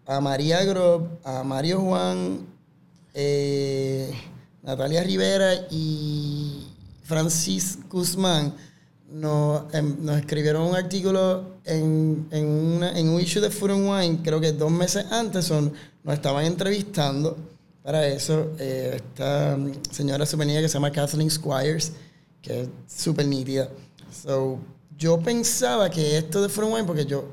[0.05, 2.45] a María Grob, a Mario Juan,
[3.13, 4.11] eh,
[4.63, 6.67] Natalia Rivera y
[7.09, 8.53] Francis Guzmán
[9.11, 13.89] nos, em, nos escribieron un artículo en, en, una- en un issue de Food and
[13.89, 17.35] Wine, creo que dos meses antes, son, nos estaban entrevistando
[17.83, 18.51] para eso.
[18.59, 19.57] Eh, esta
[19.91, 21.93] señora super que se llama Kathleen Squires,
[22.43, 23.67] que es súper nítida.
[24.23, 24.59] So,
[24.95, 27.25] yo pensaba que esto de From Wine, porque yo,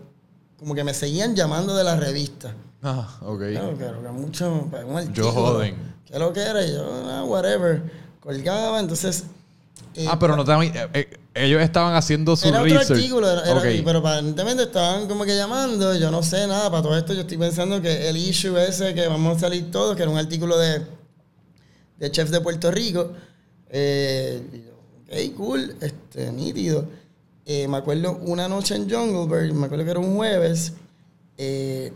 [0.58, 2.54] como que me seguían llamando de la revista.
[2.82, 3.38] Ah, ok.
[3.50, 4.68] Claro, claro, que mucho.
[4.70, 5.74] pues, Yo joden.
[6.06, 6.64] ¿Qué lo que era?
[6.64, 7.82] Y yo, ah, whatever.
[8.20, 9.24] Colgaba, entonces.
[9.94, 12.98] Eh, Ah, pero no te eh, eh, ellos estaban haciendo su era otro research.
[12.98, 13.84] artículo, era- era- Ok.
[13.84, 15.94] pero aparentemente estaban como que llamando.
[15.96, 16.70] Yo no sé nada.
[16.70, 19.96] Para todo esto, yo estoy pensando que el issue ese que vamos a salir todos,
[19.96, 20.82] que era un artículo de,
[21.98, 23.12] de chef de Puerto Rico.
[23.70, 24.42] Eh,
[25.08, 26.86] ok, cool, este, nítido.
[27.44, 30.72] Eh, me acuerdo una noche en Jungle me acuerdo que era un jueves.
[31.38, 31.92] eh,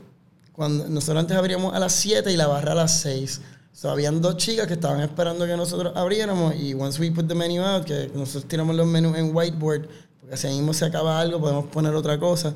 [0.52, 3.40] cuando nosotros antes abríamos a las 7 y la barra a las 6.
[3.72, 7.34] So, habían dos chicas que estaban esperando que nosotros abriéramos y once we put the
[7.34, 9.88] menu out, que nosotros tiramos los menús en whiteboard,
[10.20, 12.54] porque si ahí mismo se acaba algo, podemos poner otra cosa.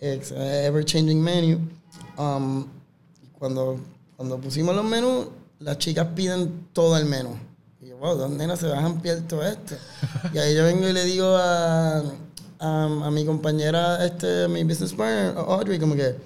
[0.00, 1.58] It's a ever changing menu.
[2.18, 2.66] Um,
[3.38, 3.80] cuando,
[4.16, 5.28] cuando pusimos los menús,
[5.60, 7.38] las chicas piden todo el menú.
[7.80, 9.76] Y yo, wow, ¿dónde nenas se a ampliar todo esto?
[10.34, 12.02] y ahí yo vengo y le digo a,
[12.58, 16.16] a, a mi compañera, este, mi business partner, Audrey, como que,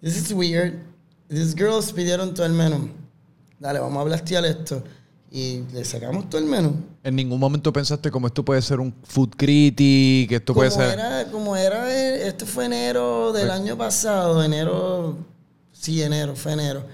[0.00, 0.78] this is weird.
[1.28, 3.01] These girls pidieron todo el menú.
[3.62, 4.82] Dale, vamos a blastear esto.
[5.30, 6.74] Y le sacamos todo el menú.
[7.04, 10.98] En ningún momento pensaste como esto puede ser un food critic, esto puede como ser...
[10.98, 11.90] Era, como era,
[12.26, 15.16] este fue enero del Pues- año pasado, enero,
[15.72, 16.84] sí, enero, fue enero.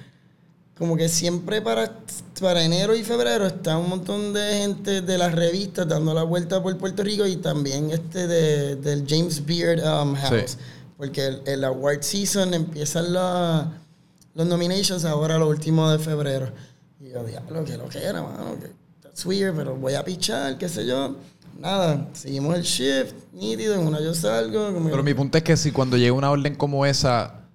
[0.78, 1.98] Como que siempre para,
[2.40, 6.62] para enero y febrero está un montón de gente de las revistas dando la vuelta
[6.62, 10.52] por Puerto Rico y también este de, del James Beard um, House.
[10.52, 10.56] Sí.
[10.96, 13.72] Porque el, el award season empiezan la-
[14.38, 16.52] los nominations ahora lo último de febrero.
[17.00, 18.70] Y yo, diablo, que lo que era, mano, que
[19.02, 21.16] that's weird, pero voy a pichar, qué sé yo.
[21.58, 24.72] Nada, seguimos el shift, nítido, en una yo salgo.
[24.72, 27.47] Como Pero mi punto es que si cuando llega una orden como esa,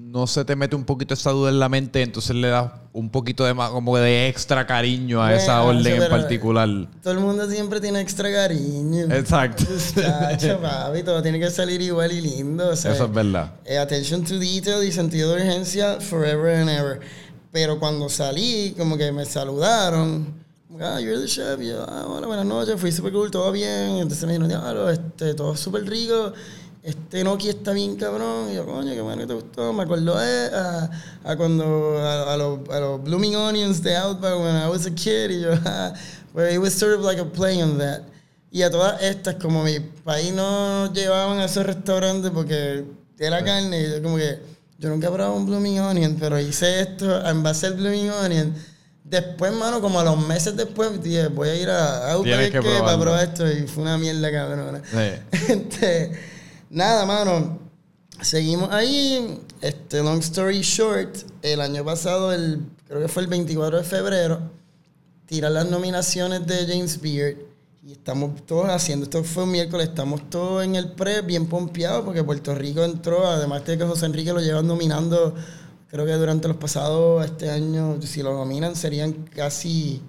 [0.00, 3.10] no se te mete un poquito esa duda en la mente, entonces le das un
[3.10, 6.68] poquito de más, como de extra cariño a esa Bueno, orden en particular.
[7.02, 9.04] Todo el mundo siempre tiene extra cariño.
[9.14, 9.64] Exacto.
[9.94, 12.68] Chacho, papi, todo tiene que salir igual y lindo.
[12.70, 13.52] o sea, Eso es verdad.
[13.64, 17.00] eh, attention to detail y sentido de urgencia forever and ever.
[17.52, 20.38] Pero cuando salí, como que me saludaron.
[20.80, 21.60] Ah, you're the chef.
[21.60, 23.96] Y yo, ah, bueno, buenas noches, fui super cool, todo bien.
[23.98, 26.32] Entonces me dijeron, diablo, este, todo súper rico.
[26.82, 28.50] Este Nokia está bien cabrón.
[28.50, 29.72] Y yo, coño, qué bueno que te gustó.
[29.72, 30.90] Me acuerdo eh, a,
[31.24, 34.94] a cuando, a, a los, a los Blooming Onions de Outback when I was a
[34.94, 35.30] kid.
[35.30, 35.92] Y yo, ah,
[36.34, 38.02] well, it was sort of like a play on that.
[38.50, 42.84] Y a todas estas, como mi país no nos llevaban a esos restaurantes porque
[43.18, 44.38] era carne, y yo como que,
[44.78, 48.54] yo nunca he probado un Blooming Onion, pero hice esto en base al Blooming Onion.
[49.04, 52.78] Después, mano, como a los meses después, dije, voy a ir a Outback que que
[52.80, 53.50] para probar esto.
[53.50, 54.82] Y fue una mierda cabrona.
[54.84, 55.38] Sí.
[55.52, 56.12] Este,
[56.70, 57.58] nada, mano.
[58.20, 59.40] Seguimos ahí.
[59.60, 64.40] Este, long story short, el año pasado, el, creo que fue el 24 de febrero,
[65.26, 67.36] tiran las nominaciones de James Beard.
[67.84, 72.04] Y estamos todos haciendo, esto fue un miércoles, estamos todos en el pre bien pompeados
[72.04, 75.34] porque Puerto Rico entró, además de que José Enrique lo llevan nominando,
[75.88, 80.02] creo que durante los pasados este año, si lo nominan serían casi,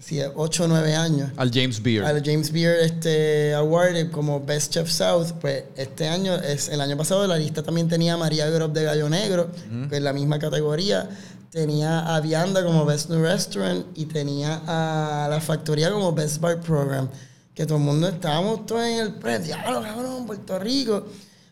[0.00, 2.04] si 8 o 9 años Al James Beard.
[2.04, 6.96] al James Beard este award como Best Chef South, pues este año, es el año
[6.96, 9.50] pasado la lista también tenía a María Grob de Gallo Negro,
[9.88, 11.08] que es la misma categoría.
[11.50, 16.60] Tenía a Vianda como Best New Restaurant y tenía a La Factoría como Best Bar
[16.60, 17.08] Program.
[17.54, 21.06] Que todo el mundo estábamos todos en el pre, diablo, cabrón, Puerto Rico.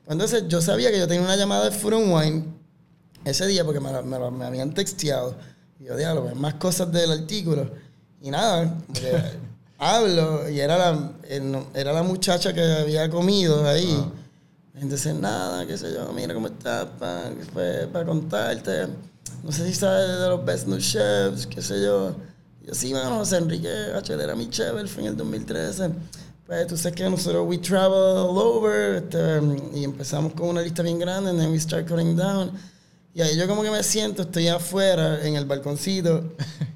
[0.07, 2.45] Entonces yo sabía que yo tenía una llamada de Food and Wine
[3.24, 5.37] ese día porque me, me, me habían texteado.
[5.80, 7.70] Y yo, diablo, pues, más cosas del artículo.
[8.23, 9.12] Y nada, que
[9.79, 14.05] hablo y era la, el no- era la muchacha que había comido ahí.
[14.75, 18.89] Entonces, nada, qué sé yo, mira cómo estás, para contarte.
[19.43, 22.14] No sé si sabes de los Best New Chefs, qué sé yo.
[22.62, 24.12] Y yo, sí, mano, José Enrique H.
[24.12, 25.91] él era mi chef, él fue en el 2013.
[26.47, 29.41] Pues tú sabes que nosotros we travel all over este,
[29.79, 32.53] y empezamos con una lista bien grande and then we start cutting down.
[33.17, 36.23] Y ahí yo como que me siento, estoy afuera en el balconcito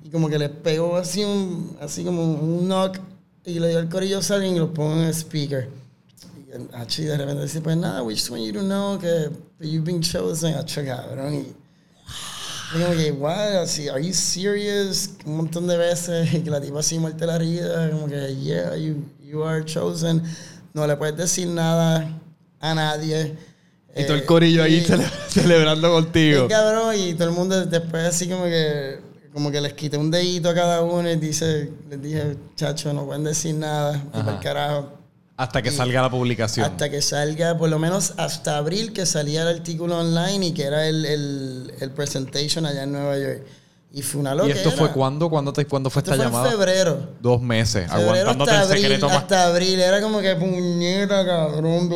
[0.02, 2.96] y como que le pego así un, así como un knock
[3.44, 5.68] y le digo al corillo salen y lo pongo en el speaker.
[6.38, 9.30] Y el Hachi de repente dice, pues nada, just want you to know que
[9.60, 10.54] you've been chosen.
[10.54, 11.34] Hacho, cabrón.
[11.34, 11.54] Y
[12.72, 15.10] como que, what, así, are you serious?
[15.26, 18.74] Un montón de veces y que la tipa así muerte la rida, como que, yeah,
[18.76, 20.22] you, you are chosen.
[20.72, 22.18] No le puedes decir nada
[22.60, 23.36] a nadie.
[23.96, 26.46] Y todo el Eh, corillo ahí y- cele- celebrando contigo.
[26.46, 28.98] Bien cabrón, y todo el mundo después así como que
[29.32, 33.06] como que les quité un dedito a cada uno y dice, les dije, chacho, no
[33.06, 34.92] pueden decir nada, y por carajo.
[35.36, 36.66] Hasta que salga la publicación.
[36.66, 40.64] Hasta que salga, por lo menos hasta abril, que salía el artículo online y que
[40.64, 43.42] era el, el, el presentation allá en Nueva York.
[43.92, 44.54] Y fue una loquera.
[44.54, 45.28] ¿Y esto fue cuándo?
[45.28, 46.52] ¿Cuándo, te, ¿cuándo fue Esto esta fue llamada?
[46.52, 47.08] en febrero.
[47.20, 49.16] Dos meses, Febrero aguantándote hasta el abril, secreto más.
[49.18, 51.90] Hasta abril, era como que puñeta, cabrón.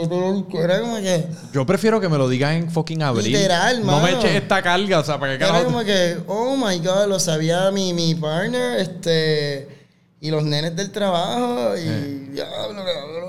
[0.55, 1.27] Era como que.
[1.53, 3.33] Yo prefiero que me lo digas en fucking abril.
[3.33, 4.19] Literal, No me mano.
[4.19, 5.67] eches esta carga, o sea, para que Era carajo.
[5.67, 9.69] como que, oh my god, lo sabía mi, mi partner, este.
[10.21, 11.81] Y los nenes del trabajo, y.
[11.87, 12.29] Eh.
[12.33, 13.24] Diablo, cabrón.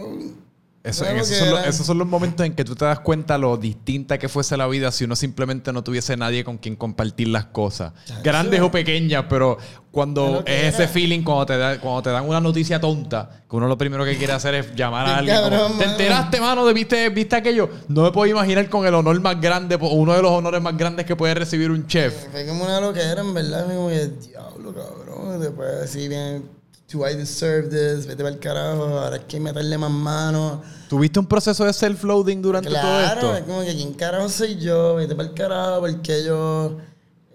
[0.85, 3.37] Eso- en esos, son los, esos son los momentos en que tú te das cuenta
[3.37, 7.27] lo distinta que fuese la vida si uno simplemente no tuviese nadie con quien compartir
[7.29, 7.93] las cosas.
[8.23, 9.57] Grandes o pequeñas, pero
[9.91, 13.67] cuando es ese feeling, cuando te, da- cuando te dan una noticia tonta, que uno
[13.67, 15.37] lo primero que quiere hacer es llamar a alguien.
[15.37, 15.91] como, cabrón, ¿Te mano".
[15.91, 16.65] enteraste, mano?
[16.65, 17.69] de ¿Viste, ¿Viste aquello?
[17.87, 20.77] No me puedo imaginar con el honor más grande, po- uno de los honores más
[20.77, 22.27] grandes que puede recibir un chef.
[22.31, 23.65] Fue como una loquera, en verdad.
[23.65, 25.39] Como diablo, cabrón.
[25.39, 26.43] Después así bien,
[26.91, 28.05] do I deserve this?
[28.05, 30.61] Vete para el carajo, ahora hay que meterle más mano.
[30.89, 33.51] ¿Tuviste un proceso de self-loading durante Claro, todo es esto?
[33.51, 36.77] como que quién carajo soy yo, vete para el carajo, porque yo.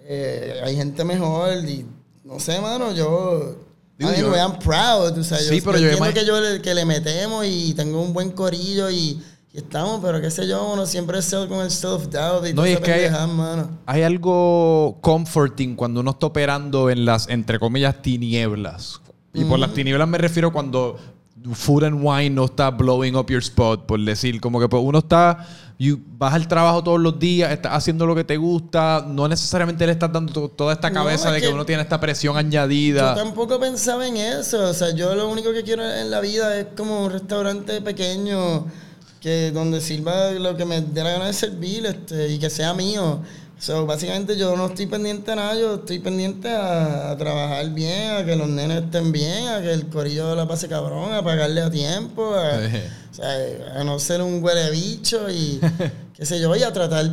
[0.04, 1.86] eh, hay gente mejor y.
[2.24, 3.56] No sé, mano, yo.
[3.98, 5.46] Digo, yo- I'm proud, tú sabes.
[5.48, 8.30] Sí, yo, pero yo entiendo que yo le, que le metemos y tengo un buen
[8.30, 9.20] corillo y,
[9.52, 12.70] y estamos, pero qué sé yo, uno siempre es con el self-doubt y No, y
[12.72, 13.78] es que hay- pendejada, mano.
[13.84, 19.00] Hay algo comforting cuando uno está operando en las, entre comillas, tinieblas.
[19.32, 20.96] Y por las tinieblas me refiero cuando
[21.52, 24.98] Food and Wine no está blowing up your spot, por decir, como que pues, uno
[24.98, 25.46] está,
[25.78, 29.86] you- vas al trabajo todos los días, estás haciendo lo que te gusta, no necesariamente
[29.86, 31.98] le estás dando to- toda esta No, cabeza es de que, que uno tiene esta
[31.98, 33.14] presión Yo añadida.
[33.14, 34.68] tampoco pensaba en eso.
[34.68, 38.66] O sea, yo lo único que quiero en la vida es como un restaurante pequeño
[39.20, 42.74] que donde sirva lo que me dé la gana de servir este, y que sea
[42.74, 43.20] mío.
[43.60, 48.12] So, básicamente yo no estoy pendiente a nada, yo estoy pendiente a, a trabajar bien,
[48.12, 51.60] a que los nenes estén bien, a que el corillo la pase cabrón, a pagarle
[51.60, 52.58] a tiempo, a,
[53.10, 55.60] o sea, a no ser un huele bicho y
[56.16, 57.10] qué sé yo, y a tratar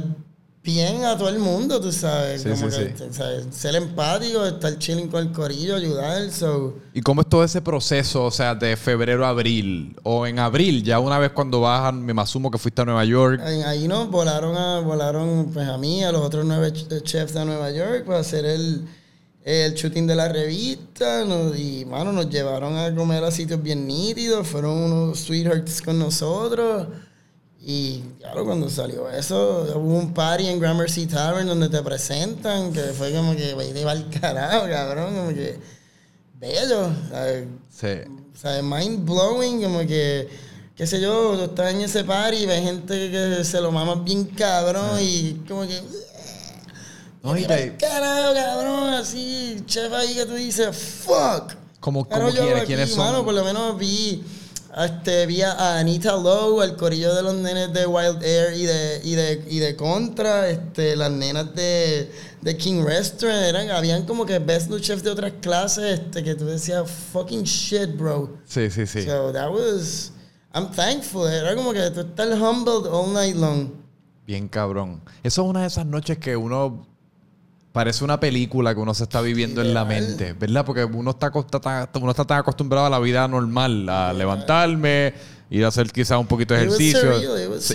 [0.68, 2.42] bien a todo el mundo, tú sabes.
[2.42, 3.04] Sí, como sí, que, sí.
[3.12, 6.30] sea, ser empático, estar chilling con el corillo, ayudar.
[6.30, 6.76] So.
[6.94, 9.96] ¿Y cómo es todo ese proceso, o sea, de febrero a abril?
[10.04, 13.40] O en abril, ya una vez cuando bajan, me asumo que fuiste a Nueva York.
[13.42, 17.46] Ahí, nos volaron a, volaron pues a mí, a los otros nueve ch- chefs de
[17.46, 18.86] Nueva York para hacer el,
[19.46, 21.24] el shooting de la revista.
[21.24, 24.46] nos- y, mano, nos llevaron a comer a sitios bien nítidos.
[24.46, 26.88] Fueron unos sweethearts con nosotros.
[27.70, 32.80] Y claro, cuando salió eso, hubo un party en Gramercy Tavern donde te presentan, que
[32.98, 35.60] fue como que, te va al carajo, cabrón, como que
[36.36, 36.90] bello.
[37.12, 37.46] ¿sabes?
[37.70, 37.88] Sí.
[38.34, 40.30] O sea, mind blowing, como que,
[40.78, 43.96] qué sé yo, tú estás en ese party y ves gente que se lo mama
[43.96, 45.82] bien cabrón y como que.
[47.22, 51.52] No, y "Mira te- carajo, cabrón, así, chef ahí que tú dices, fuck.
[51.82, 53.00] ¿Cómo, Claro, cómo yo quiénes, aquí, quiénes son?
[53.00, 54.24] mano, por lo menos vi,
[54.86, 59.02] este, vi a Anita Lowe, al corillo de los nenes de Wild Air y de,
[59.04, 62.12] y de, y de Contra, este, las nenas de,
[62.42, 66.36] de King Restaurant, eran, habían como que best new chefs de otras clases, este, que
[66.36, 68.38] tú decías, fucking shit, bro.
[68.46, 69.04] Sí, sí, sí.
[69.04, 70.12] So that was,
[70.54, 73.72] I'm thankful, era como que tú estás humbled all night long.
[74.26, 75.02] Bien cabrón.
[75.24, 76.86] Eso es una de esas noches que uno
[77.78, 80.66] parece una película que uno se está viviendo en la mente, ¿verdad?
[80.66, 85.14] Porque uno está, uno está tan acostumbrado a la vida normal, a levantarme,
[85.52, 87.14] ir a hacer quizás un poquito de ejercicio.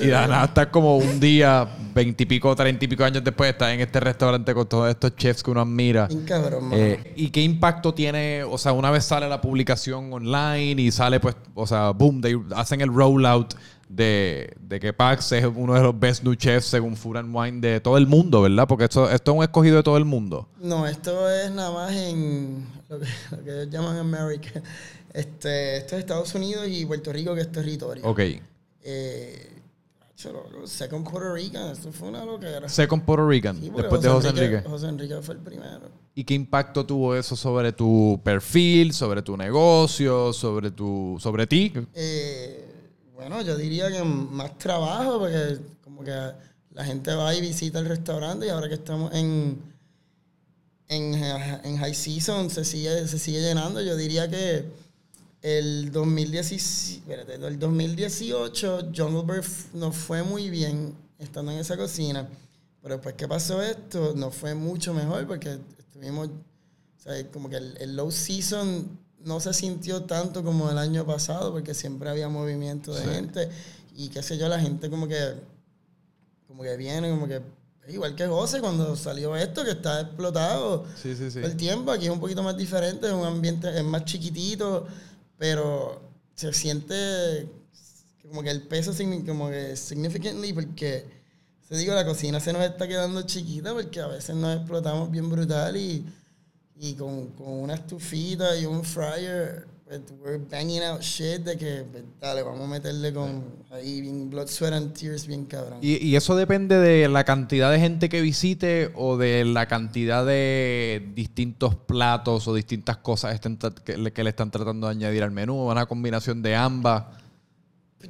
[0.02, 4.00] y nada estar como un día, veintipico, treinta y pico años después, estar en este
[4.00, 6.08] restaurante con todos estos chefs que uno admira.
[6.26, 6.70] Cabrón.
[6.72, 8.42] Eh, ¿Y qué impacto tiene?
[8.42, 12.36] O sea, una vez sale la publicación online y sale, pues, o sea, boom, they
[12.56, 13.54] hacen el rollout
[13.94, 17.60] de, de que Pax es uno de los best new chefs según Food and Wine
[17.60, 18.66] de todo el mundo, ¿verdad?
[18.66, 20.48] Porque esto, esto es un escogido de todo el mundo.
[20.60, 24.62] No, esto es nada más en lo que, lo que ellos llaman America.
[25.14, 28.02] Este, esto es Estados Unidos y Puerto Rico, que es territorio.
[28.02, 28.20] Ok.
[28.82, 29.52] Eh,
[30.64, 32.66] Second Puerto Rican, esto fue una loquera.
[32.66, 34.62] Second Puerto Rican, Sí, después de José Enrique.
[34.66, 35.90] José Enrique fue el primero.
[36.14, 41.72] ¿Y qué impacto tuvo eso sobre tu perfil, sobre tu negocio, sobre tu, sobre ti?
[41.92, 42.71] Eh,
[43.22, 46.10] bueno, yo diría que más trabajo, porque como que
[46.72, 49.62] la gente va y visita el restaurante y ahora que estamos en,
[50.88, 53.80] en, high season se sigue, se sigue llenando.
[53.80, 54.64] Yo diría que
[55.40, 62.28] el 2017, espérate, el 2018 Jungle Bird nos fue muy bien estando en esa cocina.
[62.82, 67.56] Pero después que pasó esto, nos fue mucho mejor porque estuvimos, o sea, como que
[67.56, 72.28] el, el low season no se sintió tanto como el año pasado porque siempre había
[72.28, 73.48] movimiento de gente
[73.94, 75.34] y qué sé yo, la gente como que,
[76.46, 77.42] como que viene, como que,
[77.88, 81.40] igual que José cuando salió esto, que está explotado Sí, sí, sí.
[81.40, 81.90] el tiempo.
[81.92, 84.86] Aquí es un poquito más diferente, es un ambiente, es más chiquitito,
[85.36, 86.00] pero
[86.34, 87.48] se siente,
[88.22, 88.92] como que el peso
[89.26, 91.22] como que significantly porque
[91.68, 95.30] te digo la cocina se nos está quedando chiquita porque a veces nos explotamos bien
[95.30, 96.04] brutal y,
[96.84, 101.84] y con, con una estufita y un fryer pues, we're banging out shit de que
[101.92, 106.04] pues, dale vamos a meterle con ahí bien blood sweat and tears bien cabrón ¿Y,
[106.04, 111.08] y eso depende de la cantidad de gente que visite o de la cantidad de
[111.14, 113.38] distintos platos o distintas cosas
[113.84, 115.70] que, le- que le están tratando de añadir al menú?
[115.70, 117.04] ¿Una combinación de ambas?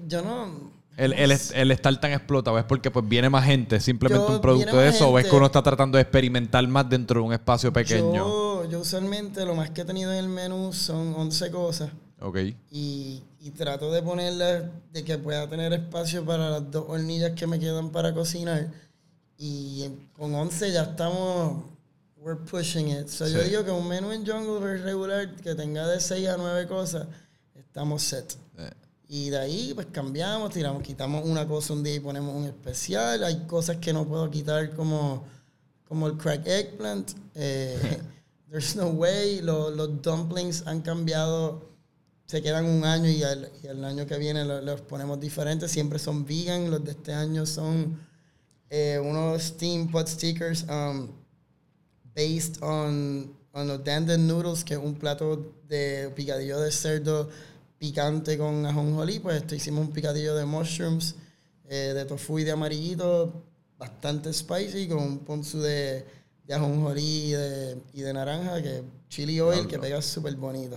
[0.08, 4.26] yo no El, el, el estar tan explotado es porque pues viene más gente, simplemente
[4.28, 5.36] Yo- un producto de eso, o es que gente.
[5.36, 8.14] uno está tratando de experimentar más dentro de un espacio pequeño.
[8.14, 8.41] Yo,
[8.72, 12.38] yo usualmente lo más que he tenido en el menú son 11 cosas Ok.
[12.70, 17.46] y, y trato de ponerlas de que pueda tener espacio para las dos hornillas que
[17.46, 18.70] me quedan para cocinar.
[19.36, 21.64] Y con 11 ya estamos,
[22.16, 23.08] we're pushing it.
[23.08, 23.50] So yo Sí.
[23.50, 27.08] digo que un menú en Jungle regular que tenga de 6 a 9 cosas,
[27.54, 28.36] estamos set.
[28.58, 28.70] Eh,
[29.08, 33.22] Y de ahí pues cambiamos, tiramos, quitamos una cosa un día y ponemos un especial.
[33.24, 35.24] Hay cosas que no puedo quitar como,
[35.86, 37.10] como el crack eggplant.
[37.34, 37.76] Eh,
[38.52, 39.40] there's no way.
[39.40, 41.70] Lo- los dumplings han cambiado.
[42.26, 45.70] Se quedan un año y al, y al año que viene lo- los ponemos diferentes.
[45.70, 46.70] Siempre son vegan.
[46.70, 47.98] Los de este año son
[48.70, 51.08] eh, unos steam pot stickers um,
[52.14, 57.28] based on, on los dandan noodles, que es un plato de picadillo de cerdo
[57.78, 59.18] picante con ajonjolí.
[59.18, 61.16] Pues esto hicimos un picadillo de mushrooms,
[61.68, 63.42] eh, de tofu y de amarillito,
[63.78, 66.04] bastante spicy, con un ponzu de,
[66.46, 69.70] de ajonjolí y de, y de naranja, que chili oil, Diablo.
[69.70, 70.76] que pega súper bonito.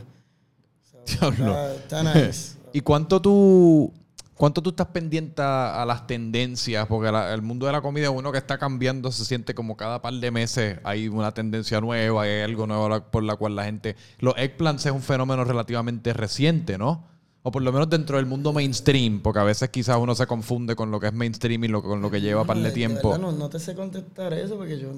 [1.05, 1.47] Diablo.
[1.70, 2.57] está, está nice.
[2.74, 3.93] ¿Y cuánto tú,
[4.36, 6.86] cuánto tú estás pendiente a, a las tendencias?
[6.88, 10.01] Porque la- el mundo de la comida, uno que está cambiando, se siente como cada
[10.01, 13.95] par de meses hay una tendencia nueva, hay algo nuevo por la cual la gente...
[14.20, 17.07] Los eggplants es un fenómeno relativamente reciente, ¿no?
[17.43, 20.76] O por lo menos dentro del mundo mainstream, porque a veces quizás uno se confunde
[20.76, 23.11] con lo que es mainstream y lo, con lo que lleva par de de tiempo.
[23.11, 24.93] verdad no, no te sé contestar eso porque yo,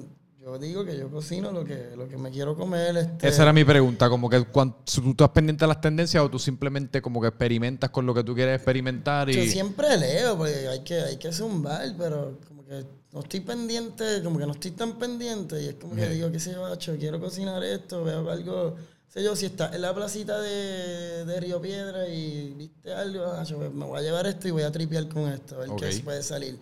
[0.48, 2.96] yo digo que yo cocino lo que, lo que me quiero comer.
[2.96, 6.22] Este, Esa era mi pregunta, como que cuan- si tú estás pendiente de las tendencias
[6.22, 9.50] o tú simplemente como que experimentas con lo que tú quieres experimentar Yo y...
[9.50, 12.82] siempre leo porque hay que, hay que zumbar, pero como que
[13.12, 16.40] no estoy pendiente, como que no estoy tan pendiente y es como que digo, qué
[16.40, 18.76] sé yo, quiero cocinar esto, veo algo,
[19.08, 23.72] sé yo, si está en la placita de, de Río Piedra y viste algo, pues
[23.72, 26.22] me voy a llevar esto y voy a tripear con esto, a ver qué puede
[26.22, 26.58] salir.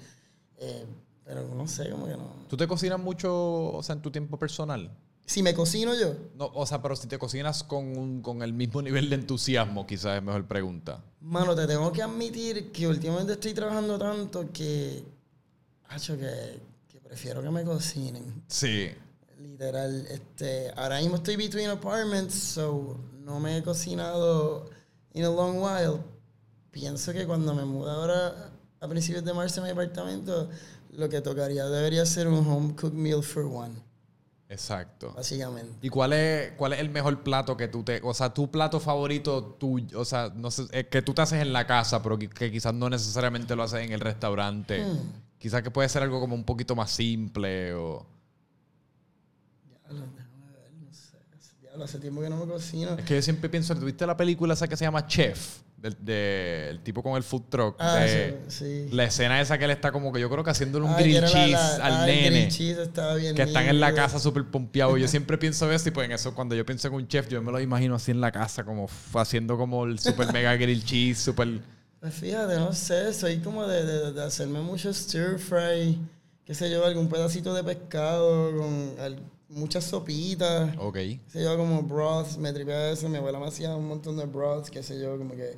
[0.59, 0.85] Eh,
[1.27, 2.47] pero no sé, como que no.
[2.49, 4.91] ¿Tú te cocinas mucho, o sea, en tu tiempo personal?
[5.27, 8.53] Si me cocino yo, No, o sea, pero si te cocinas con, un- con el
[8.53, 11.03] mismo nivel de entusiasmo, quizás es mejor pregunta.
[11.21, 15.03] Mano, te tengo que admitir que últimamente estoy trabajando tanto que,
[15.91, 18.45] macho, que, que prefiero que me cocinen.
[18.47, 18.89] Sí.
[19.39, 24.71] Literal, este, ahora mismo estoy between apartments, so no me he cocinado
[25.15, 26.01] in a long while.
[26.71, 30.49] Pienso que cuando me mude ahora a principios de marzo a mi apartamento,
[30.97, 33.75] lo que tocaría debería ser un home cooked meal for one,
[34.49, 35.13] Exacto.
[35.15, 35.75] básicamente.
[35.83, 38.01] ¿Y cuál es, cuál es el mejor plato que tú te...
[38.03, 41.43] O sea, tu plato favorito tuyo, o sea, no sé, eh, que tú te haces
[41.43, 44.85] en la casa, pero que, que quizás no necesariamente lo haces en el restaurante.
[44.85, 44.99] Hmm.
[45.39, 48.07] Quizás que puede ser algo como un poquito más simple o...
[49.65, 51.19] Diablo, déjame ver, no sé.
[51.61, 52.95] Diablo, hace tiempo que no me cocino.
[52.95, 55.59] Es que yo siempre pienso, ¿tuviste la película esa que se llama Chef?
[55.87, 57.77] Del de, el tipo con el food truck.
[57.79, 58.87] Ah, de- sí.
[58.89, 58.95] sí.
[58.95, 61.21] La escena esa que él está como que yo creo que haciéndole un que grill
[61.21, 62.31] la- cheese la- al ah, el nene.
[62.31, 64.99] grilled cheese estaba bien que están en la casa súper pompeados.
[65.01, 67.41] Yo siempre pienso eso y pues en eso, cuando yo pienso en un chef, yo
[67.43, 71.19] me lo imagino así en la casa, como haciendo como el super mega grill cheese,
[71.19, 71.61] super...
[72.01, 75.99] Pues fíjate, no sé, soy como de, de- de hacerme mucho stir fry,
[76.45, 79.19] qué sé yo, algún pedacito de pescado con al-
[79.49, 80.95] muchas sopitas, Ok.
[80.95, 84.27] qué sé yo, como broths, me tripea eso, mi abuela me hacía un montón de
[84.27, 85.57] broths, qué sé yo, como que...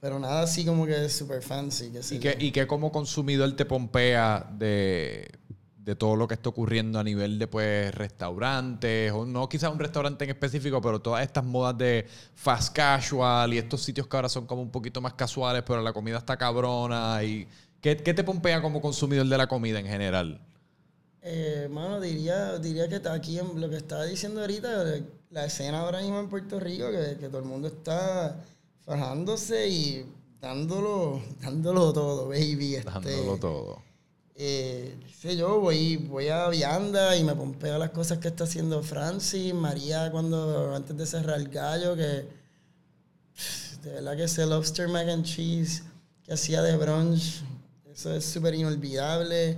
[0.00, 3.64] Pero nada así como que super fancy, sé ¿Y que, y que como consumidor te
[3.64, 5.28] pompea de,
[5.88, 9.78] de todo lo que está ocurriendo a nivel de pues restaurantes, o no quizás un
[9.78, 14.28] restaurante en específico, pero todas estas modas de fast casual y estos sitios que ahora
[14.28, 17.24] son como un poquito más casuales, pero la comida está cabrona.
[17.24, 17.48] y
[17.80, 20.40] ¿Qué, qué te pompea como consumidor de la comida en general?
[21.22, 24.84] Eh, mano, diría, diría que está aquí en lo que estaba diciendo ahorita,
[25.30, 28.36] la escena ahora mismo en Puerto Rico, que, que todo el mundo está
[28.88, 30.06] fajándose y
[30.40, 32.76] dándolo, dándolo todo, baby.
[32.76, 33.82] Este, Dándolo todo.
[34.34, 38.82] eh, sé yo, voy, voy a Vianda y me pompeo las cosas que está haciendo
[38.82, 42.26] Francis, María cuando antes de cerrar el gallo, que
[43.82, 45.82] de verdad que ese lobster mac and cheese
[46.24, 47.42] que hacía de brunch,
[47.92, 49.56] eso es súper inolvidable.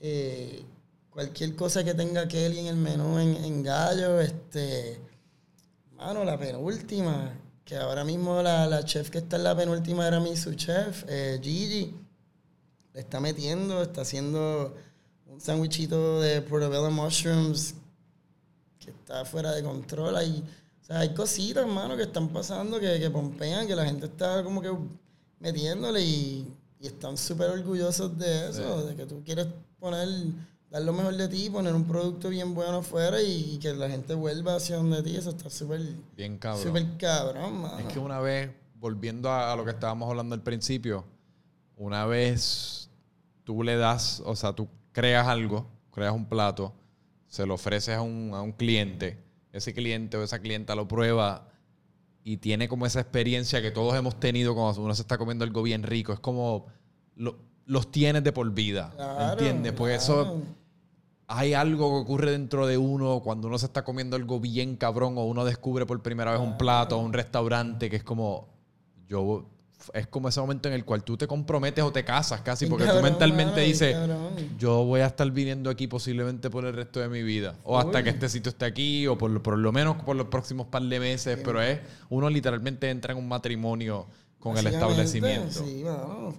[0.00, 0.64] Eh,
[1.10, 4.98] cualquier cosa que tenga Kelly en el menú en, en gallo, este,
[5.96, 7.32] mano, la penúltima,
[7.64, 11.04] que ahora mismo la, la chef que está en la penúltima era mi su chef,
[11.08, 11.94] eh, Gigi,
[12.92, 14.74] le está metiendo, está haciendo
[15.26, 17.74] un sándwichito de portobello mushrooms
[18.78, 20.16] que está fuera de control.
[20.16, 20.44] Hay,
[20.82, 24.44] o sea, hay cositas, hermano, que están pasando, que, que pompean, que la gente está
[24.44, 24.70] como que
[25.40, 26.46] metiéndole y,
[26.78, 29.46] y están súper orgullosos de eso, de que tú quieres
[29.80, 30.06] poner,
[30.74, 34.12] dar lo mejor de ti, poner un producto bien bueno afuera y, que la gente
[34.14, 35.16] vuelva hacia donde ti.
[35.16, 35.80] Eso está súper
[36.16, 36.62] Bien cabrón.
[36.64, 37.78] súper cabrón, mano.
[37.78, 38.50] Es que una vez,
[38.80, 41.04] volviendo a, a lo que estábamos hablando al principio,
[41.76, 42.90] una vez
[43.44, 46.72] tú le das, o sea, tú creas algo, creas un plato,
[47.28, 49.22] se lo ofreces a un, a un cliente,
[49.52, 51.48] ese cliente o esa clienta lo prueba
[52.24, 55.62] y tiene como esa experiencia que todos hemos tenido cuando uno se está comiendo algo
[55.62, 56.12] bien rico.
[56.12, 56.66] Es como
[57.14, 59.72] lo- los tienes de por vida, Claro, ¿entiendes?
[59.72, 60.22] Porque claro.
[60.22, 60.42] eso
[61.26, 65.16] hay algo que ocurre dentro de uno cuando uno se está comiendo algo bien cabrón
[65.16, 68.48] o uno descubre por primera vez un plato o un restaurante que es como
[69.08, 69.46] yo
[69.92, 72.84] es como ese momento en el cual tú te comprometes o te casas casi porque
[72.86, 73.96] tú mentalmente mano, dices
[74.58, 78.02] yo voy a estar viniendo aquí posiblemente por el resto de mi vida o hasta
[78.02, 80.82] que este sitio esté aquí o por, lo- por lo menos por los próximos par
[80.82, 84.06] de meses pero es uno literalmente entra en un matrimonio
[84.38, 85.64] con el establecimiento.
[85.64, 86.34] Sí, mano,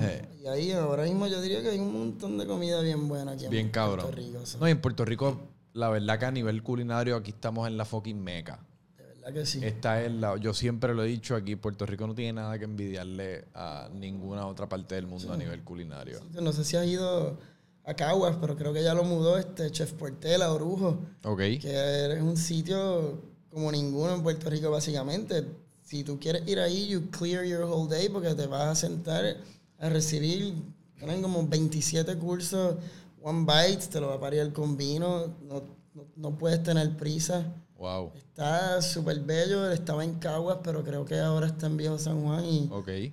[0.00, 0.28] Eh.
[0.42, 3.44] Y ahí ahora mismo yo diría que hay un montón de comida bien buena aquí
[3.44, 4.46] en bien Puerto cabrón Rico.
[4.46, 5.38] so, no y en Puerto Rico
[5.74, 8.60] la verdad que a nivel culinario aquí estamos en la fucking meca
[8.96, 9.60] de verdad que sí.
[9.62, 12.64] Esta es la, yo siempre lo he dicho aquí, Puerto Rico no tiene nada que
[12.64, 16.20] envidiarle a ninguna otra parte del mundo a nivel culinario.
[16.32, 17.38] No sé si has ido
[17.84, 21.38] a Caguas, pero creo que ya lo mudó este Chef Portela, Orujo, Ok.
[21.60, 23.20] que es un sitio
[23.50, 25.44] como ninguno en Puerto Rico básicamente.
[25.82, 29.36] Si tú quieres ir ahí, you clear your whole day porque te vas a sentar
[29.84, 30.54] a recibir,
[30.96, 32.76] tienen como 27 cursos,
[33.22, 35.62] one bite, te lo va a parir con vino, no,
[35.94, 37.52] no, no puedes tener prisa.
[37.76, 38.12] Wow.
[38.14, 42.44] Está súper bello, estaba en Caguas, pero creo que ahora está en Viejo San Juan
[42.44, 42.70] y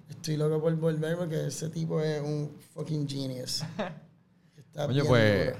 [0.09, 3.63] estoy loco por volver porque ese tipo es un fucking genius.
[4.55, 5.57] Está Oye, pues, duro.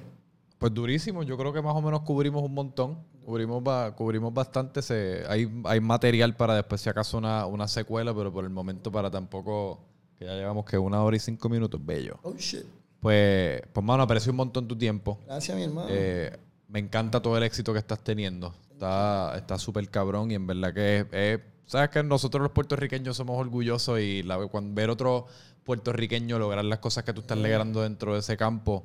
[0.57, 1.24] pues durísimo.
[1.24, 2.99] Yo creo que más o menos cubrimos un montón.
[3.26, 3.62] Cubrimos,
[3.97, 4.82] cubrimos bastante.
[4.82, 8.89] Se, hay, hay material para después, si acaso, una, una secuela, pero por el momento
[8.89, 9.82] para tampoco,
[10.22, 12.19] que ya llevamos que una hora y cinco minutos, bello.
[12.22, 12.63] Oh shit.
[12.99, 15.17] Pues, pues mano, aprecio un montón tu tiempo.
[15.26, 15.88] Gracias, mi hermano.
[15.89, 16.32] Eh,
[16.67, 18.53] me encanta todo el éxito que estás teniendo.
[18.72, 23.15] Está está súper cabrón y en verdad que es, es- Sabes que nosotros los puertorriqueños
[23.15, 25.26] somos orgullosos y la, cuando ver otro
[25.63, 28.84] puertorriqueño lograr las cosas que tú estás logrando dentro de ese campo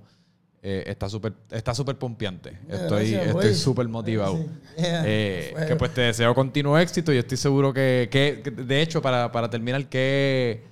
[0.63, 2.57] eh, está súper está súper pompeante.
[2.69, 4.39] Estoy estoy súper motivado.
[4.79, 5.03] Yeah.
[5.05, 9.03] Eh, que pues te deseo continuo éxito y estoy seguro que, que- que, de hecho,
[9.03, 10.63] para, para terminar, que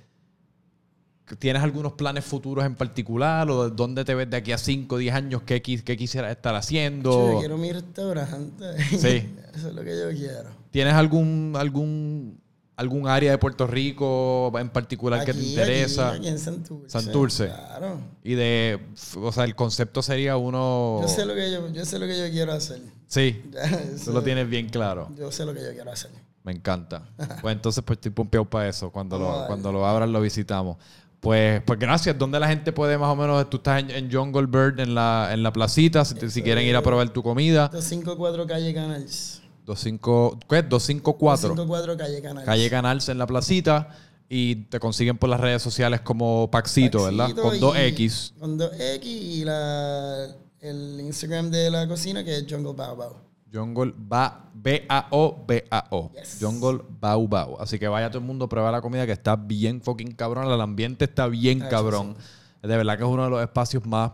[1.39, 4.97] ¿tienes algunos planes futuros en particular o dónde te ves de aquí a 5 o
[4.97, 5.41] 10 años?
[5.43, 7.35] ¿Qué, qué quisieras estar Yo haciendo?
[7.39, 8.65] quiero mi restaurante.
[8.97, 9.33] Sí.
[9.53, 10.49] Eso es lo que yo quiero.
[10.71, 12.39] ¿Tienes algún, algún,
[12.75, 16.09] algún área de Puerto Rico en particular que te interesa?
[16.09, 16.89] Aquí, aquí en Santurce.
[16.89, 17.47] Santurce.
[17.47, 17.99] Claro.
[18.23, 18.79] Y de,
[19.15, 20.99] o sea, el concepto sería uno...
[21.01, 22.81] Yo sé lo que yo, yo sé lo que yo quiero hacer.
[23.07, 23.43] Sí,
[24.05, 25.09] tú lo tienes bien claro.
[25.17, 26.11] Yo sé lo que yo quiero hacer.
[26.43, 27.03] Me encanta.
[27.41, 28.91] Pues entonces pues estoy pompeado para eso.
[28.91, 30.77] Cuando lo, cuando lo abran lo visitamos.
[31.25, 32.15] Pues, pues gracias.
[32.17, 33.49] ¿Dónde la gente puede más o menos?
[33.49, 36.63] Tú estás en, en Jungle Bird, en la, en la placita, si, te- si quieren
[36.65, 37.67] ir a probar tu comida.
[37.69, 39.41] 254 Calle Canals.
[39.65, 40.61] 25, ¿qué?
[40.61, 41.49] 254.
[41.55, 42.45] 254 Calle Canals.
[42.45, 43.89] Calle Canals en la placita.
[44.29, 47.31] Y te consiguen por las redes sociales como Paxito, ¿verdad?
[47.35, 48.33] Con y- 2X.
[48.39, 50.27] Con 2X y la,
[50.61, 53.24] el Instagram de la cocina que es Jungle Bao Bao.
[53.55, 56.11] Jungle ba, B-A-O, B-A-O.
[56.13, 56.37] Yes.
[56.41, 57.57] Jungle Bau Bau.
[57.59, 60.51] Así que vaya todo el mundo a probar la comida que está bien fucking cabrón.
[60.51, 62.15] El ambiente está bien cabrón.
[62.61, 64.11] De verdad que es uno de los espacios más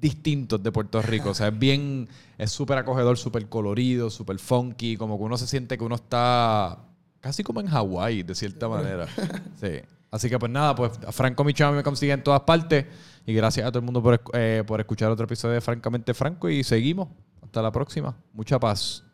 [0.00, 1.30] distintos de Puerto Rico.
[1.30, 4.96] O sea, es bien, es súper acogedor, súper colorido, súper funky.
[4.96, 6.78] Como que uno se siente que uno está
[7.20, 9.06] casi como en Hawái, de cierta manera.
[9.60, 9.80] Sí.
[10.10, 12.86] Así que pues nada, pues a Franco Michami me consigue en todas partes.
[13.26, 16.48] Y gracias a todo el mundo por, eh, por escuchar otro episodio de Francamente Franco.
[16.48, 17.08] Y seguimos.
[17.48, 18.14] Hasta la próxima.
[18.34, 19.07] Mucha paz.